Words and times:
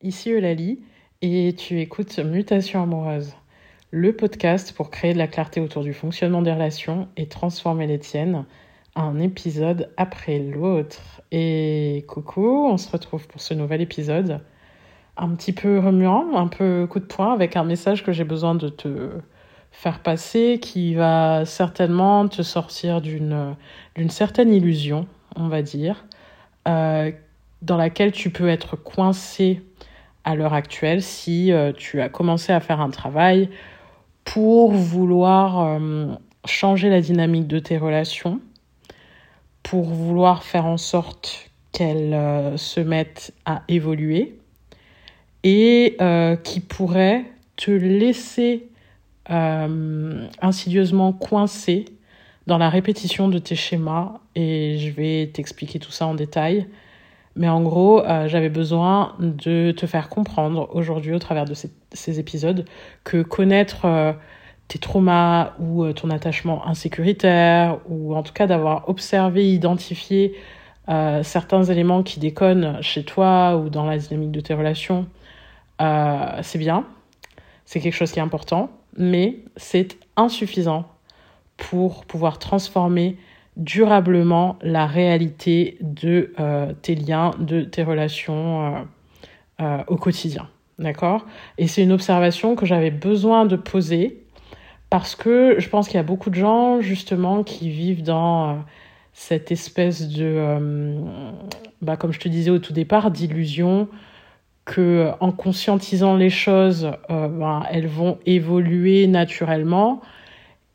Ici 0.00 0.30
Eulalie 0.30 0.78
et 1.22 1.56
tu 1.58 1.80
écoutes 1.80 2.20
Mutation 2.20 2.80
amoureuse, 2.80 3.34
le 3.90 4.14
podcast 4.14 4.72
pour 4.72 4.90
créer 4.90 5.12
de 5.12 5.18
la 5.18 5.26
clarté 5.26 5.60
autour 5.60 5.82
du 5.82 5.92
fonctionnement 5.92 6.40
des 6.40 6.52
relations 6.52 7.08
et 7.16 7.26
transformer 7.26 7.88
les 7.88 7.98
tiennes, 7.98 8.44
un 8.94 9.18
épisode 9.18 9.90
après 9.96 10.38
l'autre. 10.38 11.20
Et 11.32 12.04
coucou, 12.06 12.46
on 12.46 12.76
se 12.76 12.88
retrouve 12.92 13.26
pour 13.26 13.40
ce 13.40 13.54
nouvel 13.54 13.80
épisode, 13.80 14.40
un 15.16 15.30
petit 15.30 15.52
peu 15.52 15.80
remuant, 15.80 16.36
un 16.36 16.46
peu 16.46 16.86
coup 16.88 17.00
de 17.00 17.04
poing, 17.04 17.32
avec 17.32 17.56
un 17.56 17.64
message 17.64 18.04
que 18.04 18.12
j'ai 18.12 18.22
besoin 18.22 18.54
de 18.54 18.68
te 18.68 19.10
faire 19.72 20.00
passer 20.00 20.60
qui 20.62 20.94
va 20.94 21.44
certainement 21.44 22.28
te 22.28 22.42
sortir 22.42 23.00
d'une 23.00 23.56
certaine 24.10 24.54
illusion, 24.54 25.08
on 25.34 25.48
va 25.48 25.62
dire, 25.62 26.04
euh, 26.68 27.10
dans 27.62 27.76
laquelle 27.76 28.12
tu 28.12 28.30
peux 28.30 28.48
être 28.48 28.76
coincé 28.76 29.60
à 30.28 30.34
l'heure 30.34 30.52
actuelle 30.52 31.02
si 31.02 31.52
euh, 31.52 31.72
tu 31.72 32.02
as 32.02 32.10
commencé 32.10 32.52
à 32.52 32.60
faire 32.60 32.82
un 32.82 32.90
travail 32.90 33.48
pour 34.24 34.72
vouloir 34.72 35.60
euh, 35.60 36.12
changer 36.44 36.90
la 36.90 37.00
dynamique 37.00 37.46
de 37.46 37.58
tes 37.58 37.78
relations, 37.78 38.38
pour 39.62 39.84
vouloir 39.84 40.42
faire 40.42 40.66
en 40.66 40.76
sorte 40.76 41.50
qu'elles 41.72 42.12
euh, 42.12 42.58
se 42.58 42.78
mettent 42.80 43.32
à 43.46 43.62
évoluer 43.68 44.38
et 45.44 45.96
qui 46.42 46.60
pourrait 46.60 47.24
te 47.56 47.70
laisser 47.70 48.68
insidieusement 49.30 51.12
coincé 51.12 51.86
dans 52.46 52.58
la 52.58 52.68
répétition 52.68 53.28
de 53.28 53.38
tes 53.38 53.54
schémas 53.54 54.18
et 54.34 54.76
je 54.78 54.90
vais 54.90 55.30
t'expliquer 55.32 55.78
tout 55.78 55.92
ça 55.92 56.06
en 56.06 56.14
détail. 56.14 56.66
Mais 57.38 57.48
en 57.48 57.62
gros, 57.62 58.04
euh, 58.04 58.26
j'avais 58.26 58.48
besoin 58.48 59.14
de 59.20 59.70
te 59.70 59.86
faire 59.86 60.08
comprendre 60.08 60.70
aujourd'hui 60.74 61.14
au 61.14 61.20
travers 61.20 61.44
de 61.44 61.54
ces, 61.54 62.18
épisodes 62.18 62.64
que 63.04 63.22
connaître 63.22 63.84
euh, 63.84 64.12
tes 64.66 64.80
traumas 64.80 65.52
ou 65.60 65.84
euh, 65.84 65.92
ton 65.92 66.10
attachement 66.10 66.66
insécuritaire, 66.66 67.78
ou 67.88 68.16
en 68.16 68.24
tout 68.24 68.32
cas 68.32 68.48
d'avoir 68.48 68.88
observé, 68.88 69.50
identifié 69.50 70.34
certains 71.22 71.64
éléments 71.64 72.02
qui 72.02 72.18
déconnent 72.18 72.78
chez 72.80 73.04
toi 73.04 73.58
ou 73.58 73.68
dans 73.68 73.84
la 73.84 73.98
dynamique 73.98 74.30
de 74.30 74.40
tes 74.40 74.54
relations, 74.54 75.06
c'est 75.78 76.58
bien, 76.58 76.86
c'est 77.66 77.80
quelque 77.80 77.92
chose 77.92 78.10
qui 78.10 78.20
est 78.20 78.22
important, 78.22 78.70
mais 78.96 79.40
c'est 79.58 79.98
insuffisant 80.16 80.86
pour 81.58 82.06
pouvoir 82.06 82.38
transformer 82.38 83.18
durablement 83.58 84.56
la 84.62 84.86
réalité 84.86 85.76
de 85.80 86.32
euh, 86.38 86.72
tes 86.80 86.94
liens, 86.94 87.32
de 87.38 87.62
tes 87.62 87.82
relations 87.82 88.66
euh, 88.66 88.78
euh, 89.60 89.82
au 89.88 89.96
quotidien. 89.96 90.48
D'accord? 90.78 91.26
Et 91.58 91.66
c'est 91.66 91.82
une 91.82 91.90
observation 91.90 92.54
que 92.54 92.64
j'avais 92.64 92.92
besoin 92.92 93.46
de 93.46 93.56
poser 93.56 94.22
parce 94.90 95.16
que 95.16 95.56
je 95.58 95.68
pense 95.68 95.88
qu'il 95.88 95.96
y 95.96 96.00
a 96.00 96.04
beaucoup 96.04 96.30
de 96.30 96.36
gens 96.36 96.80
justement 96.80 97.42
qui 97.42 97.68
vivent 97.68 98.04
dans 98.04 98.64
cette 99.12 99.50
espèce 99.50 100.08
de, 100.08 100.96
bah, 101.82 101.96
comme 101.96 102.12
je 102.12 102.20
te 102.20 102.28
disais 102.28 102.50
au 102.50 102.60
tout 102.60 102.72
départ, 102.72 103.10
d'illusion 103.10 103.88
que 104.64 105.10
en 105.18 105.32
conscientisant 105.32 106.14
les 106.14 106.30
choses, 106.30 106.92
ben, 107.08 107.64
elles 107.70 107.88
vont 107.88 108.18
évoluer 108.24 109.08
naturellement 109.08 110.00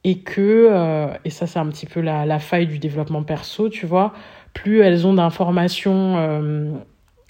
et 0.03 0.19
que, 0.19 0.67
euh, 0.71 1.07
et 1.25 1.29
ça 1.29 1.47
c'est 1.47 1.59
un 1.59 1.67
petit 1.67 1.85
peu 1.85 2.01
la, 2.01 2.39
faille 2.39 2.67
du 2.67 2.79
développement 2.79 3.23
perso, 3.23 3.69
tu 3.69 3.85
vois, 3.85 4.13
plus 4.53 4.81
elles 4.81 5.07
ont 5.07 5.13
d'informations 5.13 6.15
euh, 6.17 6.71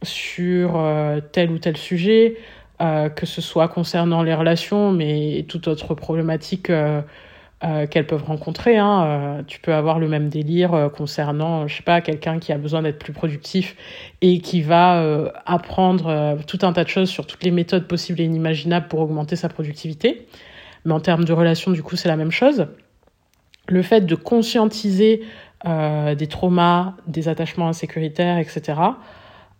sur 0.02 0.74
euh, 0.76 1.20
tel 1.32 1.52
ou 1.52 1.60
tel 1.60 1.78
sujet, 1.78 2.38
que 3.16 3.26
ce 3.26 3.40
soit 3.40 3.70
concernant 3.70 4.24
les 4.24 4.34
relations, 4.34 4.92
mais 4.92 5.46
toute 5.48 5.70
autre 5.70 5.96
problématique 5.96 6.70
qu'elles 6.70 8.08
peuvent 8.08 8.26
rencontrer. 8.26 8.78
Hein. 8.78 9.42
tu 9.48 9.62
peux 9.62 9.74
avoir 9.74 10.00
le 10.00 10.10
même 10.10 10.28
délire 10.28 10.90
concernant, 10.94 11.66
je 11.66 11.78
sais 11.78 11.84
pas, 11.84 12.02
quelqu'un 12.02 12.40
qui 12.40 12.52
a 12.52 12.58
besoin 12.58 12.82
d'être 12.82 13.00
plus 13.00 13.14
productif 13.14 13.78
et 14.20 14.40
qui 14.40 14.62
va 14.62 15.32
apprendre 15.46 16.36
tout 16.46 16.60
un 16.64 16.74
tas 16.74 16.84
de 16.84 16.90
choses 16.90 17.10
sur 17.10 17.26
toutes 17.26 17.46
les 17.46 17.52
méthodes 17.52 17.88
possibles 17.88 18.20
et 18.20 18.26
inimaginables 18.26 18.90
pour 18.90 19.00
augmenter 19.00 19.38
sa 19.38 19.48
productivité 19.48 20.28
mais 20.86 20.94
en 20.94 21.00
termes 21.00 21.26
de 21.26 21.34
relations, 21.34 21.72
du 21.72 21.84
coup, 21.84 21.96
c'est 21.96 22.10
la 22.10 22.18
même 22.18 22.32
chose. 22.32 22.68
Le 23.68 23.82
fait 23.82 24.02
de 24.02 24.16
conscientiser 24.16 25.24
euh, 25.66 26.16
des 26.16 26.28
traumas, 26.28 26.96
des 27.08 27.30
attachements 27.30 27.70
insécuritaires, 27.70 28.38
etc., 28.38 28.80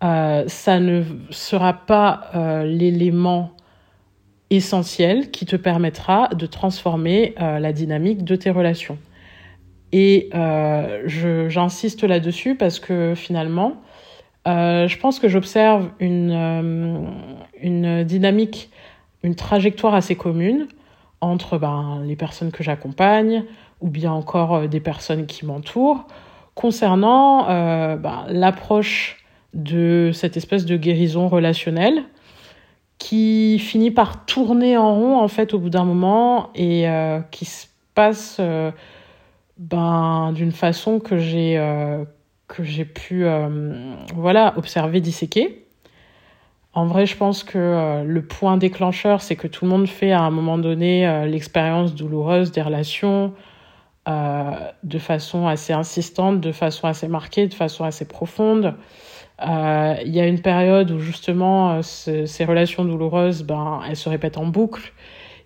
euh, 0.04 0.44
ça 0.48 0.82
ne 0.82 1.04
sera 1.30 1.72
pas 1.72 2.30
euh, 2.36 2.66
l'élément 2.66 3.52
essentiel 4.50 5.32
qui 5.32 5.46
te 5.46 5.56
permettra 5.56 6.28
de 6.28 6.46
transformer 6.46 7.34
la 7.40 7.74
dynamique 7.74 8.24
de 8.24 8.36
tes 8.36 8.52
relations. 8.52 9.00
Et 9.92 10.30
j'insiste 11.06 12.04
là-dessus 12.04 12.54
parce 12.54 12.80
que 12.80 13.16
finalement, 13.16 13.82
je 14.46 14.98
pense 15.00 15.18
que 15.18 15.28
j'observe 15.28 15.90
une, 16.00 17.10
une 17.64 18.04
dynamique, 18.04 18.70
une 19.24 19.34
trajectoire 19.34 19.96
assez 19.96 20.16
commune 20.16 20.68
entre 21.24 21.58
ben, 21.58 22.02
les 22.06 22.16
personnes 22.16 22.52
que 22.52 22.64
j'accompagne 22.64 23.46
ou 23.82 23.90
bien 23.90 24.12
encore 24.12 24.56
euh, 24.56 24.68
des 24.68 24.80
personnes 24.80 25.26
qui 25.26 25.46
m'entourent. 25.46 26.06
Concernant 26.56 27.50
euh, 27.50 27.96
ben, 27.96 28.26
l'approche 28.28 29.24
de 29.54 30.12
cette 30.14 30.38
espèce 30.38 30.66
de 30.66 30.78
guérison 30.78 31.28
relationnelle 31.28 32.04
qui 33.00 33.60
finit 33.60 33.92
par 33.92 34.26
tourner 34.26 34.78
en 34.78 34.94
rond 34.96 35.18
en 35.18 35.28
fait 35.28 35.54
au 35.54 35.60
bout 35.60 35.70
d'un 35.70 35.84
moment 35.84 36.50
et 36.56 36.88
euh, 36.88 37.20
qui 37.32 37.46
se 37.46 37.68
passe 37.96 38.40
ben, 39.58 40.32
d'une 40.34 40.52
façon 40.52 41.00
que 41.00 41.18
j'ai 41.18 42.86
pu 42.86 43.26
voilà 44.16 44.54
observer 44.58 45.02
disséquer 45.02 45.63
en 46.76 46.88
vrai, 46.88 47.06
je 47.06 47.16
pense 47.16 47.44
que 47.44 47.58
euh, 47.58 48.04
le 48.04 48.24
point 48.24 48.58
déclencheur, 48.58 49.22
c'est 49.22 49.36
que 49.36 49.48
tout 49.48 49.66
le 49.66 49.72
monde 49.72 49.88
fait 49.88 50.12
à 50.12 50.22
un 50.22 50.32
moment 50.32 50.58
donné 50.58 51.08
euh, 51.08 51.26
l'expérience 51.26 51.94
douloureuse 51.94 52.52
des 52.52 52.64
relations 52.64 53.34
euh, 54.08 54.52
de 54.84 54.98
façon 54.98 55.46
assez 55.46 55.72
insistante, 55.72 56.42
de 56.42 56.52
façon 56.52 56.88
assez 56.88 57.08
marquée, 57.08 57.48
de 57.48 57.54
façon 57.54 57.84
assez 57.84 58.06
profonde. 58.06 58.76
Il 59.46 60.10
y 60.10 60.22
a 60.22 60.26
une 60.26 60.42
période 60.42 60.90
où 60.92 61.00
justement 61.00 61.82
ces 61.82 62.46
relations 62.46 62.86
douloureuses, 62.86 63.44
ben, 63.44 63.82
elles 63.88 63.98
se 63.98 64.08
répètent 64.08 64.38
en 64.38 64.46
boucle. 64.46 64.94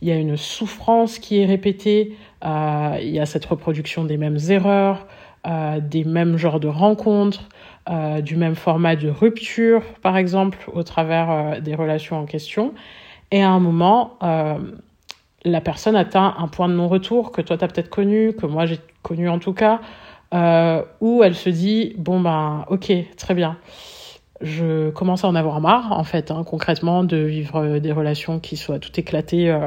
Il 0.02 0.08
y 0.08 0.12
a 0.12 0.16
une 0.16 0.38
souffrance 0.38 1.18
qui 1.18 1.42
est 1.42 1.46
répétée. 1.46 2.16
Il 2.44 3.10
y 3.10 3.20
a 3.20 3.26
cette 3.26 3.46
reproduction 3.46 4.04
des 4.04 4.18
mêmes 4.18 4.38
erreurs, 4.50 5.08
des 5.82 6.04
mêmes 6.04 6.38
genres 6.38 6.60
de 6.60 6.68
rencontres. 6.68 7.48
Euh, 7.90 8.20
du 8.20 8.36
même 8.36 8.56
format 8.56 8.98
de 8.98 9.08
rupture, 9.08 9.82
par 10.02 10.18
exemple, 10.18 10.58
au 10.74 10.84
travers 10.84 11.32
euh, 11.32 11.60
des 11.62 11.74
relations 11.74 12.20
en 12.20 12.26
question. 12.26 12.74
Et 13.32 13.42
à 13.42 13.50
un 13.50 13.60
moment, 13.62 14.18
euh, 14.24 14.58
la 15.46 15.62
personne 15.62 15.96
atteint 15.96 16.36
un 16.38 16.50
point 16.50 16.68
de 16.68 16.74
non-retour 16.74 17.32
que 17.32 17.42
toi, 17.42 17.58
tu 17.58 17.64
as 17.64 17.70
peut-être 17.70 17.90
connu, 17.90 18.34
que 18.34 18.46
moi, 18.46 18.66
j'ai 18.66 18.80
connu 19.04 19.30
en 19.30 19.40
tout 19.40 19.54
cas, 19.54 19.80
où 21.00 21.24
elle 21.24 21.36
se 21.36 21.50
dit, 21.50 21.96
bon, 21.98 22.20
ben, 22.20 22.66
ok, 22.70 22.92
très 23.16 23.34
bien. 23.34 23.58
Je 24.42 24.90
commence 24.90 25.24
à 25.24 25.30
en 25.30 25.36
avoir 25.36 25.62
marre, 25.62 25.94
en 25.94 26.04
fait, 26.04 26.30
hein, 26.30 26.44
concrètement, 26.46 27.06
de 27.06 27.16
vivre 27.16 27.80
des 27.80 27.94
relations 27.94 28.42
qui 28.42 28.58
soient 28.58 28.80
tout 28.80 29.00
éclatées 29.00 29.58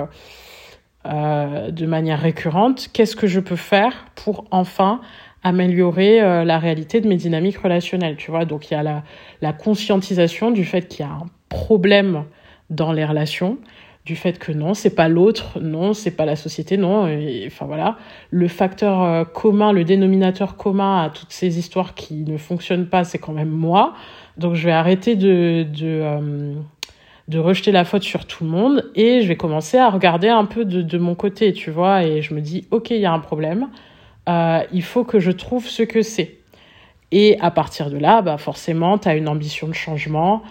de 1.06 1.86
manière 1.86 2.20
récurrente. 2.20 2.88
Qu'est-ce 2.92 3.16
que 3.16 3.26
je 3.26 3.40
peux 3.40 3.56
faire 3.56 4.04
pour 4.14 4.44
enfin 4.50 5.00
améliorer 5.42 6.20
euh, 6.20 6.44
la 6.44 6.58
réalité 6.58 7.00
de 7.00 7.08
mes 7.08 7.16
dynamiques 7.16 7.58
relationnelles, 7.58 8.16
tu 8.16 8.30
vois. 8.30 8.44
Donc 8.44 8.70
il 8.70 8.74
y 8.74 8.76
a 8.76 8.82
la, 8.82 9.02
la 9.40 9.52
conscientisation 9.52 10.50
du 10.50 10.64
fait 10.64 10.88
qu'il 10.88 11.04
y 11.04 11.08
a 11.08 11.12
un 11.12 11.26
problème 11.48 12.24
dans 12.68 12.92
les 12.92 13.04
relations, 13.04 13.58
du 14.04 14.16
fait 14.16 14.38
que 14.38 14.52
non, 14.52 14.74
c'est 14.74 14.94
pas 14.94 15.08
l'autre, 15.08 15.60
non, 15.60 15.92
c'est 15.92 16.12
pas 16.12 16.24
la 16.24 16.36
société, 16.36 16.76
non. 16.76 17.08
enfin 17.46 17.66
voilà, 17.66 17.98
le 18.30 18.48
facteur 18.48 19.02
euh, 19.02 19.24
commun, 19.24 19.72
le 19.72 19.84
dénominateur 19.84 20.56
commun 20.56 21.02
à 21.02 21.10
toutes 21.10 21.32
ces 21.32 21.58
histoires 21.58 21.94
qui 21.94 22.14
ne 22.24 22.38
fonctionnent 22.38 22.86
pas, 22.86 23.04
c'est 23.04 23.18
quand 23.18 23.32
même 23.32 23.50
moi. 23.50 23.94
Donc 24.38 24.54
je 24.54 24.64
vais 24.64 24.72
arrêter 24.72 25.16
de 25.16 25.64
de, 25.64 25.86
euh, 25.86 26.54
de 27.28 27.38
rejeter 27.38 27.72
la 27.72 27.84
faute 27.84 28.02
sur 28.02 28.24
tout 28.26 28.44
le 28.44 28.50
monde 28.50 28.90
et 28.94 29.20
je 29.22 29.28
vais 29.28 29.36
commencer 29.36 29.78
à 29.78 29.90
regarder 29.90 30.28
un 30.28 30.44
peu 30.44 30.64
de, 30.64 30.82
de 30.82 30.98
mon 30.98 31.14
côté, 31.14 31.52
tu 31.52 31.70
vois. 31.70 32.04
Et 32.04 32.22
je 32.22 32.34
me 32.34 32.40
dis, 32.40 32.66
ok, 32.70 32.90
il 32.90 33.00
y 33.00 33.06
a 33.06 33.12
un 33.12 33.20
problème 33.20 33.68
euh, 34.30 34.62
il 34.72 34.82
faut 34.82 35.04
que 35.04 35.18
je 35.18 35.32
trouve 35.32 35.66
ce 35.66 35.82
que 35.82 36.02
c'est. 36.02 36.36
Et 37.10 37.36
à 37.40 37.50
partir 37.50 37.90
de 37.90 37.98
là, 37.98 38.22
bah 38.22 38.38
forcément, 38.38 38.96
tu 38.96 39.08
as 39.08 39.16
une 39.16 39.28
ambition 39.28 39.66
de 39.66 39.72
changement 39.72 40.42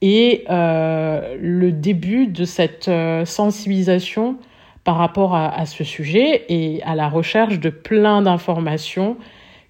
et 0.00 0.44
euh, 0.48 1.36
le 1.38 1.72
début 1.72 2.28
de 2.28 2.44
cette 2.44 2.88
euh, 2.88 3.24
sensibilisation 3.26 4.36
par 4.84 4.96
rapport 4.96 5.34
à, 5.34 5.48
à, 5.48 5.66
ce 5.66 5.84
sujet 5.84 6.44
et 6.48 6.82
à 6.84 6.94
la 6.94 7.08
recherche 7.08 7.60
de 7.60 7.68
plein 7.68 8.22
d'informations 8.22 9.18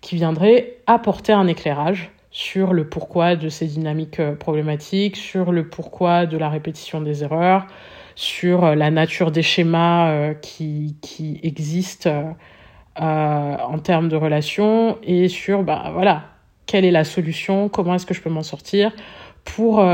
qui 0.01 0.15
viendraient 0.15 0.77
apporter 0.87 1.33
un 1.33 1.49
éclairage 1.49 2.13
sur 2.31 2.73
le 2.73 2.89
pourquoi 2.89 3.35
de 3.35 3.49
ces 3.49 3.67
dynamiques 3.67 4.23
problématiques, 4.39 5.17
sur 5.17 5.51
le 5.51 5.69
pourquoi 5.69 6.27
de 6.27 6.37
la 6.37 6.49
répétition 6.49 7.01
des 7.01 7.25
erreurs, 7.25 7.67
sur 8.15 8.77
la 8.77 8.91
nature 8.93 9.33
des 9.33 9.43
schémas 9.43 10.35
qui, 10.35 10.97
qui 11.01 11.41
existent 11.43 12.37
en 12.99 13.79
termes 13.79 14.09
de 14.09 14.17
relations 14.17 14.99
et 15.03 15.29
sur, 15.29 15.63
bah, 15.63 15.91
voilà, 15.93 16.25
quelle 16.67 16.85
est 16.85 16.91
la 16.91 17.05
solution, 17.05 17.69
comment 17.69 17.95
est-ce 17.95 18.07
que 18.07 18.15
je 18.15 18.21
peux 18.21 18.31
m'en 18.31 18.43
sortir 18.43 18.93
pour, 19.45 19.85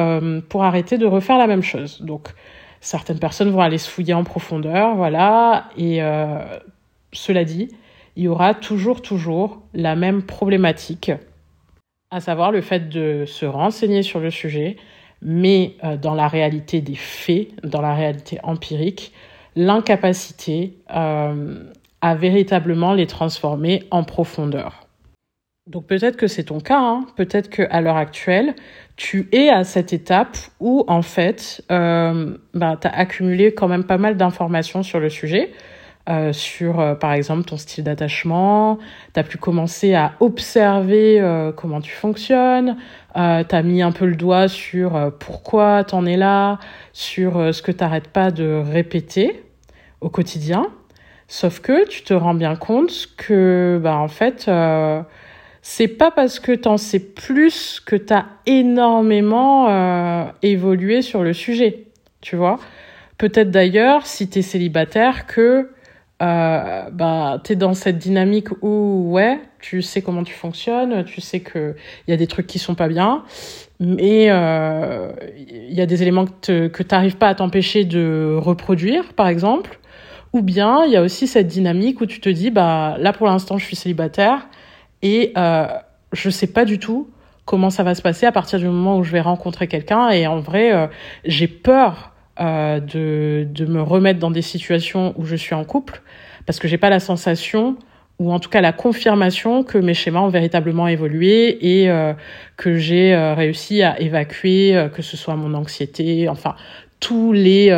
pour 0.49 0.65
arrêter 0.65 0.99
de 0.99 1.07
refaire 1.07 1.39
la 1.39 1.47
même 1.47 1.63
chose. 1.63 2.01
Donc, 2.03 2.29
certaines 2.81 3.19
personnes 3.19 3.51
vont 3.51 3.61
aller 3.61 3.79
se 3.79 3.89
fouiller 3.91 4.15
en 4.15 4.25
profondeur, 4.25 4.97
voilà, 4.97 5.69
et 5.77 6.01
cela 7.13 7.45
dit, 7.45 7.69
il 8.17 8.25
y 8.25 8.29
aura 8.29 8.55
toujours, 8.55 9.03
toujours 9.03 9.63
la 9.73 9.97
même 9.97 10.23
problématique, 10.23 11.13
à 12.11 12.21
savoir 12.21 12.53
le 12.53 12.61
fait 12.61 12.89
de 12.89 13.25
se 13.27 13.45
renseigner 13.45 14.03
sur 14.03 14.21
le 14.21 14.31
sujet, 14.31 14.77
mais 15.21 15.77
euh, 15.83 15.97
dans 15.97 16.15
la 16.15 16.29
réalité 16.29 16.81
des 16.81 16.95
faits, 16.95 17.49
dans 17.65 17.81
la 17.81 17.95
réalité 17.95 18.39
empirique, 18.43 19.13
l'incapacité 19.57 20.77
euh, 20.95 21.65
à 22.05 22.15
véritablement 22.15 22.93
les 22.93 23.07
transformer 23.07 23.85
en 23.91 24.05
profondeur. 24.05 24.87
Donc 25.67 25.87
peut-être 25.87 26.19
que 26.19 26.27
c'est 26.27 26.45
ton 26.45 26.61
cas, 26.61 26.79
hein. 26.79 27.07
peut-être 27.17 27.49
qu'à 27.49 27.81
l'heure 27.81 27.97
actuelle, 27.97 28.55
tu 28.97 29.27
es 29.33 29.49
à 29.49 29.65
cette 29.65 29.95
étape 29.95 30.37
où 30.61 30.85
en 30.87 31.01
fait, 31.01 31.65
euh, 31.73 32.37
bah, 32.53 32.77
tu 32.79 32.89
as 32.89 32.91
accumulé 32.91 33.55
quand 33.55 33.69
même 33.69 33.85
pas 33.85 33.97
mal 33.97 34.19
d'informations 34.19 34.83
sur 34.83 35.01
le 35.01 35.09
sujet, 35.09 35.53
euh, 36.11 36.35
sur, 36.35 36.79
euh, 36.79 36.95
par 36.95 37.15
exemple, 37.15 37.45
ton 37.45 37.57
style 37.57 37.85
d'attachement. 37.85 38.79
Tu 39.15 39.21
as 39.21 39.23
pu 39.23 39.39
commencer 39.39 39.95
à 39.95 40.13
observer 40.21 41.23
comment 41.57 41.81
tu 41.81 41.93
fonctionnes. 41.93 42.77
Tu 43.15 43.21
as 43.21 43.63
mis 43.63 43.81
un 43.81 43.93
peu 43.93 44.05
le 44.05 44.17
doigt 44.17 44.49
sur 44.49 45.11
pourquoi 45.19 45.85
tu 45.85 45.95
en 45.95 46.05
es 46.05 46.19
là, 46.19 46.59
sur 46.93 47.55
ce 47.55 47.63
que 47.63 47.73
tu 47.73 47.83
pas 48.13 48.31
de 48.31 48.63
répéter 48.63 49.43
au 50.03 50.11
quotidien. 50.11 50.67
Sauf 51.29 51.61
que 51.61 51.89
tu 51.89 52.03
te 52.03 52.15
rends 52.15 52.35
bien 52.35 52.57
compte 52.57 53.09
que, 53.17 53.81
bah, 53.83 53.97
en 53.97 54.09
fait, 54.09 54.51
c'est 55.63 55.89
pas 55.89 56.11
parce 56.11 56.39
que 56.39 56.53
tu 56.53 56.69
en 56.69 56.77
sais 56.77 57.01
plus 57.01 57.81
que 57.85 57.97
tu 57.97 58.13
as 58.13 58.27
énormément 58.47 60.33
évolué 60.43 61.03
sur 61.03 61.23
le 61.23 61.33
sujet. 61.33 61.85
Tu 62.21 62.37
vois 62.37 62.59
Peut-être 63.19 63.51
d'ailleurs, 63.51 64.07
si 64.07 64.29
tu 64.29 64.41
es 64.41 64.43
célibataire, 64.43 65.27
que 65.27 65.71
euh, 66.23 66.91
bah, 66.91 67.41
tu 67.45 67.57
dans 67.57 67.75
cette 67.75 67.99
dynamique 67.99 68.49
où, 68.63 69.13
ouais, 69.13 69.41
tu 69.61 69.83
sais 69.83 70.03
comment 70.03 70.25
tu 70.25 70.35
fonctionnes, 70.35 71.05
tu 71.05 71.21
sais 71.21 71.41
qu'il 71.41 71.75
y 72.09 72.13
a 72.13 72.17
des 72.17 72.27
trucs 72.27 72.47
qui 72.47 72.59
sont 72.59 72.75
pas 72.75 72.89
bien, 72.89 73.25
mais 73.81 74.25
il 74.25 74.31
euh, 74.31 75.13
y 75.69 75.81
a 75.81 75.87
des 75.87 76.03
éléments 76.03 76.27
que 76.27 76.69
tu 76.69 76.85
n'arrives 76.91 77.17
pas 77.17 77.29
à 77.29 77.35
t'empêcher 77.35 77.85
de 77.85 78.37
reproduire, 78.39 79.13
par 79.15 79.29
exemple. 79.29 79.79
Ou 80.35 80.43
bien 80.43 80.85
il 80.85 80.91
y 80.91 80.97
a 80.97 81.03
aussi 81.03 81.29
cette 81.29 81.47
dynamique 81.47 82.01
où 82.01 82.07
tu 82.07 82.21
te 82.21 82.29
dis, 82.29 82.51
bah, 82.51 82.97
là 82.99 83.13
pour 83.13 83.29
l'instant 83.29 83.57
je 83.57 83.65
suis 83.65 83.77
célibataire 83.77 84.49
et 85.01 85.33
euh, 85.39 85.69
je 86.13 86.29
sais 86.29 86.49
pas 86.49 86.65
du 86.65 86.81
tout 86.81 87.09
comment 87.45 87.71
ça 87.71 87.85
va 87.85 87.95
se 87.95 88.03
passer 88.03 88.27
à 88.27 88.33
partir 88.33 88.59
du 88.59 88.67
moment 88.67 88.99
où 88.99 89.05
je 89.05 89.13
vais 89.13 89.21
rencontrer 89.21 89.69
quelqu'un. 89.69 90.11
Et 90.11 90.27
en 90.27 90.41
vrai, 90.41 90.73
euh, 90.73 90.89
j'ai 91.25 91.47
peur 91.47 92.13
euh, 92.41 92.81
de, 92.81 93.47
de 93.49 93.65
me 93.67 93.81
remettre 93.81 94.19
dans 94.19 94.33
des 94.33 94.43
situations 94.43 95.15
où 95.17 95.25
je 95.25 95.37
suis 95.37 95.55
en 95.55 95.65
couple 95.65 96.03
parce 96.47 96.59
que 96.59 96.67
j'ai 96.67 96.79
pas 96.79 96.91
la 96.91 96.99
sensation 96.99 97.77
ou 98.19 98.33
en 98.33 98.41
tout 98.41 98.51
cas 98.51 98.61
la 98.61 98.73
confirmation 98.73 99.63
que 99.63 99.79
mes 99.79 99.95
schémas 99.95 100.21
ont 100.21 100.29
véritablement 100.29 100.89
évolué 100.89 101.83
et 101.83 101.91
euh, 101.91 102.13
que 102.57 102.77
j'ai 102.77 103.15
réussi 103.15 103.85
à 103.85 104.01
évacuer 104.01 104.89
que 104.95 105.03
ce 105.03 105.17
soit 105.17 105.37
mon 105.37 105.55
anxiété, 105.55 106.29
enfin 106.29 106.55
tous 107.05 107.33
les 107.33 107.69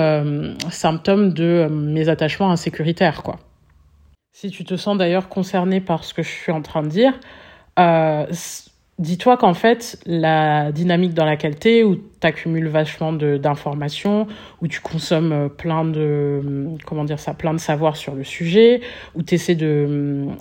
symptômes 0.70 1.32
de 1.32 1.67
mes 1.69 2.08
attachements 2.08 2.50
insécuritaires 2.52 3.25
quoi. 3.25 3.40
Si 4.32 4.50
tu 4.50 4.64
te 4.64 4.76
sens 4.76 4.96
d'ailleurs 4.96 5.28
concerné 5.28 5.81
par 5.81 6.05
ce 6.05 6.14
que 6.14 6.23
je 6.23 6.28
suis 6.28 6.52
en 6.52 6.62
train 6.62 6.82
de 6.82 6.88
dire, 6.88 7.19
Dis-toi 8.99 9.37
qu'en 9.37 9.52
fait, 9.52 9.99
la 10.06 10.73
dynamique 10.73 11.12
dans 11.12 11.26
laquelle 11.26 11.58
tu 11.58 11.69
es, 11.69 11.82
où 11.82 11.96
tu 11.96 12.26
accumules 12.26 12.69
vachement 12.69 13.12
d'informations, 13.12 14.26
où 14.62 14.69
tu 14.69 14.81
consommes 14.81 15.32
euh, 15.32 15.49
plein 15.50 15.84
de, 15.84 16.40
hum, 16.43 16.78
comment 16.87 17.05
dire 17.05 17.19
ça, 17.19 17.34
plein 17.34 17.52
de 17.52 17.58
savoirs 17.58 17.96
sur 17.96 18.14
le 18.14 18.25
sujet, 18.25 18.81
où 19.14 19.23
tu 19.23 19.34
essaies 19.34 19.55
de 19.55 19.84
hum, 19.87 20.37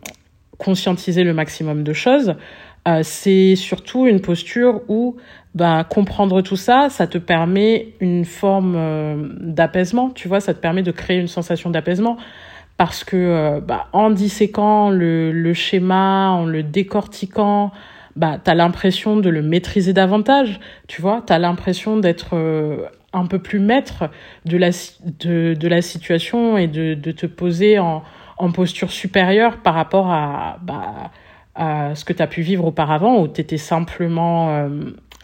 conscientiser 0.58 1.26
le 1.26 1.34
maximum 1.34 1.84
de 1.84 1.92
choses, 1.92 2.36
euh, 2.88 3.02
c'est 3.04 3.58
surtout 3.58 4.08
une 4.08 4.22
posture 4.22 4.84
où 4.88 5.18
bah, 5.56 5.84
comprendre 5.90 6.42
tout 6.42 6.58
ça, 6.58 6.90
ça 6.90 7.08
te 7.08 7.18
permet 7.18 7.94
une 8.00 8.26
forme 8.26 8.76
euh, 8.78 9.30
d'apaisement, 9.40 10.12
tu 10.12 10.28
vois, 10.28 10.40
ça 10.40 10.54
te 10.54 10.60
permet 10.60 10.84
de 10.84 10.92
créer 10.92 11.18
une 11.18 11.28
sensation 11.28 11.70
d'apaisement. 11.70 12.18
Parce 12.78 13.06
que 13.06 13.62
bah, 13.62 13.88
en 13.94 14.10
disséquant 14.10 14.90
le, 14.90 15.32
le 15.32 15.54
schéma, 15.54 16.32
en 16.32 16.46
le 16.46 16.62
décortiquant, 16.62 17.72
bah, 18.16 18.40
tu 18.44 18.50
as 18.50 18.56
l'impression 18.56 19.18
de 19.18 19.30
le 19.30 19.42
maîtriser 19.42 19.94
davantage, 19.94 20.60
tu 20.88 21.02
vois, 21.02 21.22
tu 21.26 21.34
as 21.34 21.40
l'impression 21.40 21.98
d'être 21.98 22.30
euh, 22.34 22.86
un 23.14 23.26
peu 23.26 23.40
plus 23.40 23.60
maître 23.60 24.10
de 24.46 24.58
la, 24.58 24.70
de, 25.20 25.54
de 25.54 25.68
la 25.68 25.82
situation 25.82 26.58
et 26.58 26.68
de, 26.68 26.94
de 26.94 27.12
te 27.12 27.26
poser 27.26 27.78
en, 27.78 28.04
en, 28.38 28.52
posture 28.52 28.92
supérieure 28.92 29.58
par 29.58 29.74
rapport 29.74 30.10
à, 30.10 30.60
bah, 30.62 31.12
à 31.56 31.94
ce 31.96 32.06
que 32.06 32.14
tu 32.14 32.22
as 32.22 32.28
pu 32.28 32.42
vivre 32.42 32.66
auparavant 32.66 33.22
où 33.22 33.28
tu 33.28 33.42
étais 33.42 33.58
simplement 33.58 34.50
euh, 34.50 34.70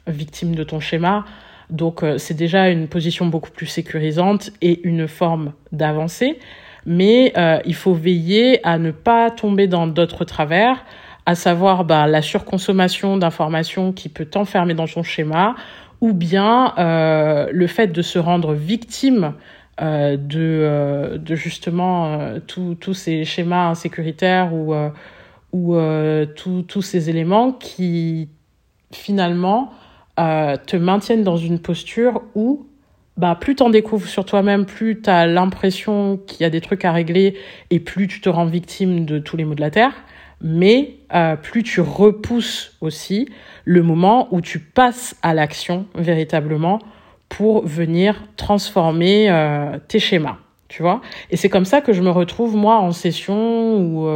victime 0.08 0.56
de 0.56 0.64
ton 0.64 0.80
schéma. 0.80 1.26
Donc 1.70 2.04
euh, 2.04 2.18
c'est 2.18 2.34
déjà 2.34 2.70
une 2.70 2.88
position 2.88 3.26
beaucoup 3.26 3.52
plus 3.52 3.68
sécurisante 3.68 4.52
et 4.62 4.82
une 4.88 5.08
forme 5.08 5.54
d'avancée. 5.72 6.40
Mais 6.86 7.34
il 7.66 7.76
faut 7.76 7.94
veiller 7.94 8.60
à 8.66 8.80
ne 8.80 8.90
pas 8.90 9.30
tomber 9.30 9.68
dans 9.68 9.86
d'autres 9.86 10.26
travers, 10.26 10.84
à 11.28 11.36
savoir 11.36 11.86
bah, 11.86 12.08
la 12.08 12.24
surconsommation 12.24 13.18
d'informations 13.18 13.94
qui 13.94 14.10
peut 14.10 14.26
t'enfermer 14.26 14.74
dans 14.74 14.88
ton 14.88 15.04
schéma, 15.04 15.56
ou 16.02 16.14
bien 16.14 16.74
euh, 16.78 17.48
le 17.52 17.68
fait 17.68 17.88
de 17.88 18.02
se 18.02 18.20
rendre 18.20 18.54
victime 18.54 19.36
euh, 19.82 20.18
de, 20.18 20.40
euh, 20.40 21.36
justement 21.36 22.20
euh, 22.20 22.40
tous 22.40 22.94
ces 22.94 23.24
schémas 23.24 23.70
insécuritaires 23.70 24.54
ou, 24.54 24.74
euh, 24.74 24.90
ou 25.54 25.76
euh, 25.76 26.26
tous 26.26 26.82
ces 26.82 27.10
éléments 27.10 27.52
qui 27.52 28.30
finalement 28.92 29.72
te 30.18 30.76
maintiennent 30.76 31.24
dans 31.24 31.38
une 31.38 31.60
posture 31.60 32.22
où 32.36 32.68
bah, 33.18 33.38
plus 33.40 33.56
t'en 33.56 33.70
découvres 33.70 34.08
sur 34.08 34.26
toi-même, 34.26 34.66
plus 34.66 35.02
t'as 35.02 35.26
l'impression 35.26 36.20
qu'il 36.28 36.42
y 36.42 36.44
a 36.46 36.50
des 36.50 36.62
trucs 36.62 36.86
à 36.86 36.92
régler 36.92 37.36
et 37.70 37.80
plus 37.80 38.08
tu 38.08 38.22
te 38.22 38.30
rends 38.30 38.46
victime 38.46 39.06
de 39.06 39.20
tous 39.20 39.38
les 39.38 39.46
maux 39.46 39.56
de 39.56 39.62
la 39.62 39.72
terre 39.72 39.94
mais 40.42 40.96
euh, 41.14 41.36
plus 41.36 41.64
tu 41.64 41.82
repousses 41.82 42.76
aussi 42.82 43.28
le 43.66 43.84
moment 43.84 44.28
où 44.32 44.42
tu 44.42 44.60
passes 44.60 45.16
à 45.22 45.34
l'action 45.34 45.86
véritablement 45.96 46.80
pour 47.30 47.66
venir 47.66 48.24
transformer 48.36 49.30
euh, 49.30 49.78
tes 49.88 50.00
schémas, 50.00 50.38
tu 50.68 50.82
vois. 50.82 51.02
Et 51.30 51.38
c'est 51.38 51.50
comme 51.50 51.66
ça 51.66 51.82
que 51.82 51.94
je 51.94 52.02
me 52.02 52.10
retrouve 52.10 52.56
moi 52.56 52.80
en 52.80 52.92
session 52.92 53.78
ou 53.78 54.08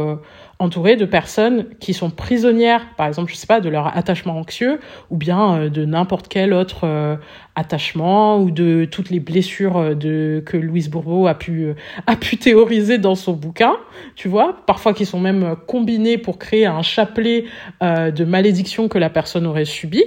entourée 0.58 0.96
de 0.96 1.04
personnes 1.04 1.66
qui 1.80 1.92
sont 1.92 2.10
prisonnières, 2.10 2.86
par 2.96 3.06
exemple, 3.06 3.30
je 3.30 3.36
sais 3.36 3.46
pas, 3.46 3.60
de 3.60 3.68
leur 3.68 3.94
attachement 3.96 4.38
anxieux 4.38 4.80
ou 5.10 5.16
bien 5.16 5.54
euh, 5.54 5.68
de 5.68 5.84
n'importe 5.84 6.28
quel 6.28 6.54
autre 6.54 6.84
euh, 6.84 7.16
attachement 7.54 8.40
ou 8.40 8.50
de 8.50 8.86
toutes 8.90 9.10
les 9.10 9.20
blessures 9.20 9.76
euh, 9.76 9.94
de 9.94 10.42
que 10.44 10.56
Louise 10.56 10.88
Bourbeau 10.88 11.26
a 11.26 11.34
pu 11.34 11.74
a 12.06 12.16
pu 12.16 12.38
théoriser 12.38 12.96
dans 12.98 13.14
son 13.14 13.32
bouquin, 13.32 13.76
tu 14.14 14.28
vois, 14.28 14.56
parfois 14.66 14.94
qui 14.94 15.04
sont 15.04 15.20
même 15.20 15.56
combinés 15.66 16.16
pour 16.16 16.38
créer 16.38 16.66
un 16.66 16.82
chapelet 16.82 17.44
de 17.80 18.24
malédictions 18.24 18.88
que 18.88 18.98
la 18.98 19.10
personne 19.10 19.46
aurait 19.46 19.64
subi, 19.64 20.02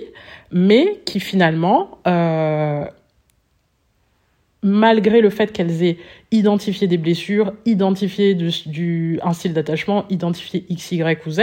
mais 0.51 1.01
qui 1.05 1.19
finalement 1.19 1.99
malgré 4.61 5.21
le 5.21 5.29
fait 5.29 5.51
qu'elles 5.51 5.83
aient 5.83 5.97
identifié 6.31 6.87
des 6.87 6.97
blessures, 6.97 7.53
identifié 7.65 8.35
du, 8.35 9.19
un 9.23 9.33
style 9.33 9.53
d'attachement, 9.53 10.05
identifié 10.09 10.65
X, 10.69 10.91
Y 10.91 11.25
ou 11.25 11.31
Z, 11.31 11.41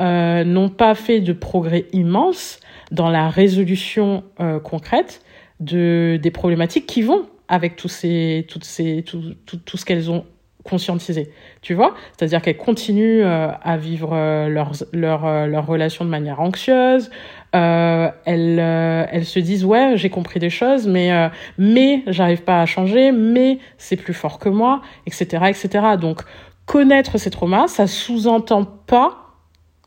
euh, 0.00 0.44
n'ont 0.44 0.68
pas 0.68 0.94
fait 0.94 1.20
de 1.20 1.32
progrès 1.32 1.86
immense 1.92 2.60
dans 2.92 3.10
la 3.10 3.28
résolution 3.28 4.24
euh, 4.40 4.60
concrète 4.60 5.22
de, 5.60 6.18
des 6.22 6.30
problématiques 6.30 6.86
qui 6.86 7.02
vont 7.02 7.26
avec 7.48 7.76
tous 7.76 7.88
ces, 7.88 8.44
toutes 8.48 8.64
ces, 8.64 9.02
tout, 9.02 9.34
tout, 9.46 9.56
tout 9.56 9.76
ce 9.76 9.84
qu'elles 9.84 10.10
ont 10.10 10.24
conscientisé, 10.66 11.30
tu 11.62 11.74
vois? 11.74 11.94
C'est-à-dire 12.16 12.42
qu'elles 12.42 12.56
continuent 12.56 13.22
euh, 13.24 13.48
à 13.62 13.76
vivre 13.76 14.10
euh, 14.12 14.48
leurs 14.48 14.72
leur, 14.92 15.24
euh, 15.24 15.60
relations 15.60 16.04
de 16.04 16.10
manière 16.10 16.40
anxieuse, 16.40 17.10
elles, 17.52 18.58
elles 18.58 19.24
se 19.24 19.38
disent 19.38 19.64
ouais 19.64 19.92
j'ai 19.96 20.10
compris 20.10 20.38
des 20.38 20.50
choses 20.50 20.86
mais 20.86 21.10
mais 21.56 22.02
j'arrive 22.06 22.42
pas 22.42 22.60
à 22.60 22.66
changer 22.66 23.12
mais 23.12 23.60
c'est 23.78 23.96
plus 23.96 24.12
fort 24.12 24.38
que 24.38 24.50
moi 24.50 24.82
etc 25.06 25.46
etc 25.48 25.96
donc 25.98 26.20
connaître 26.66 27.16
ces 27.16 27.30
traumas 27.30 27.66
ça 27.68 27.86
sous-entend 27.86 28.66
pas 28.86 29.26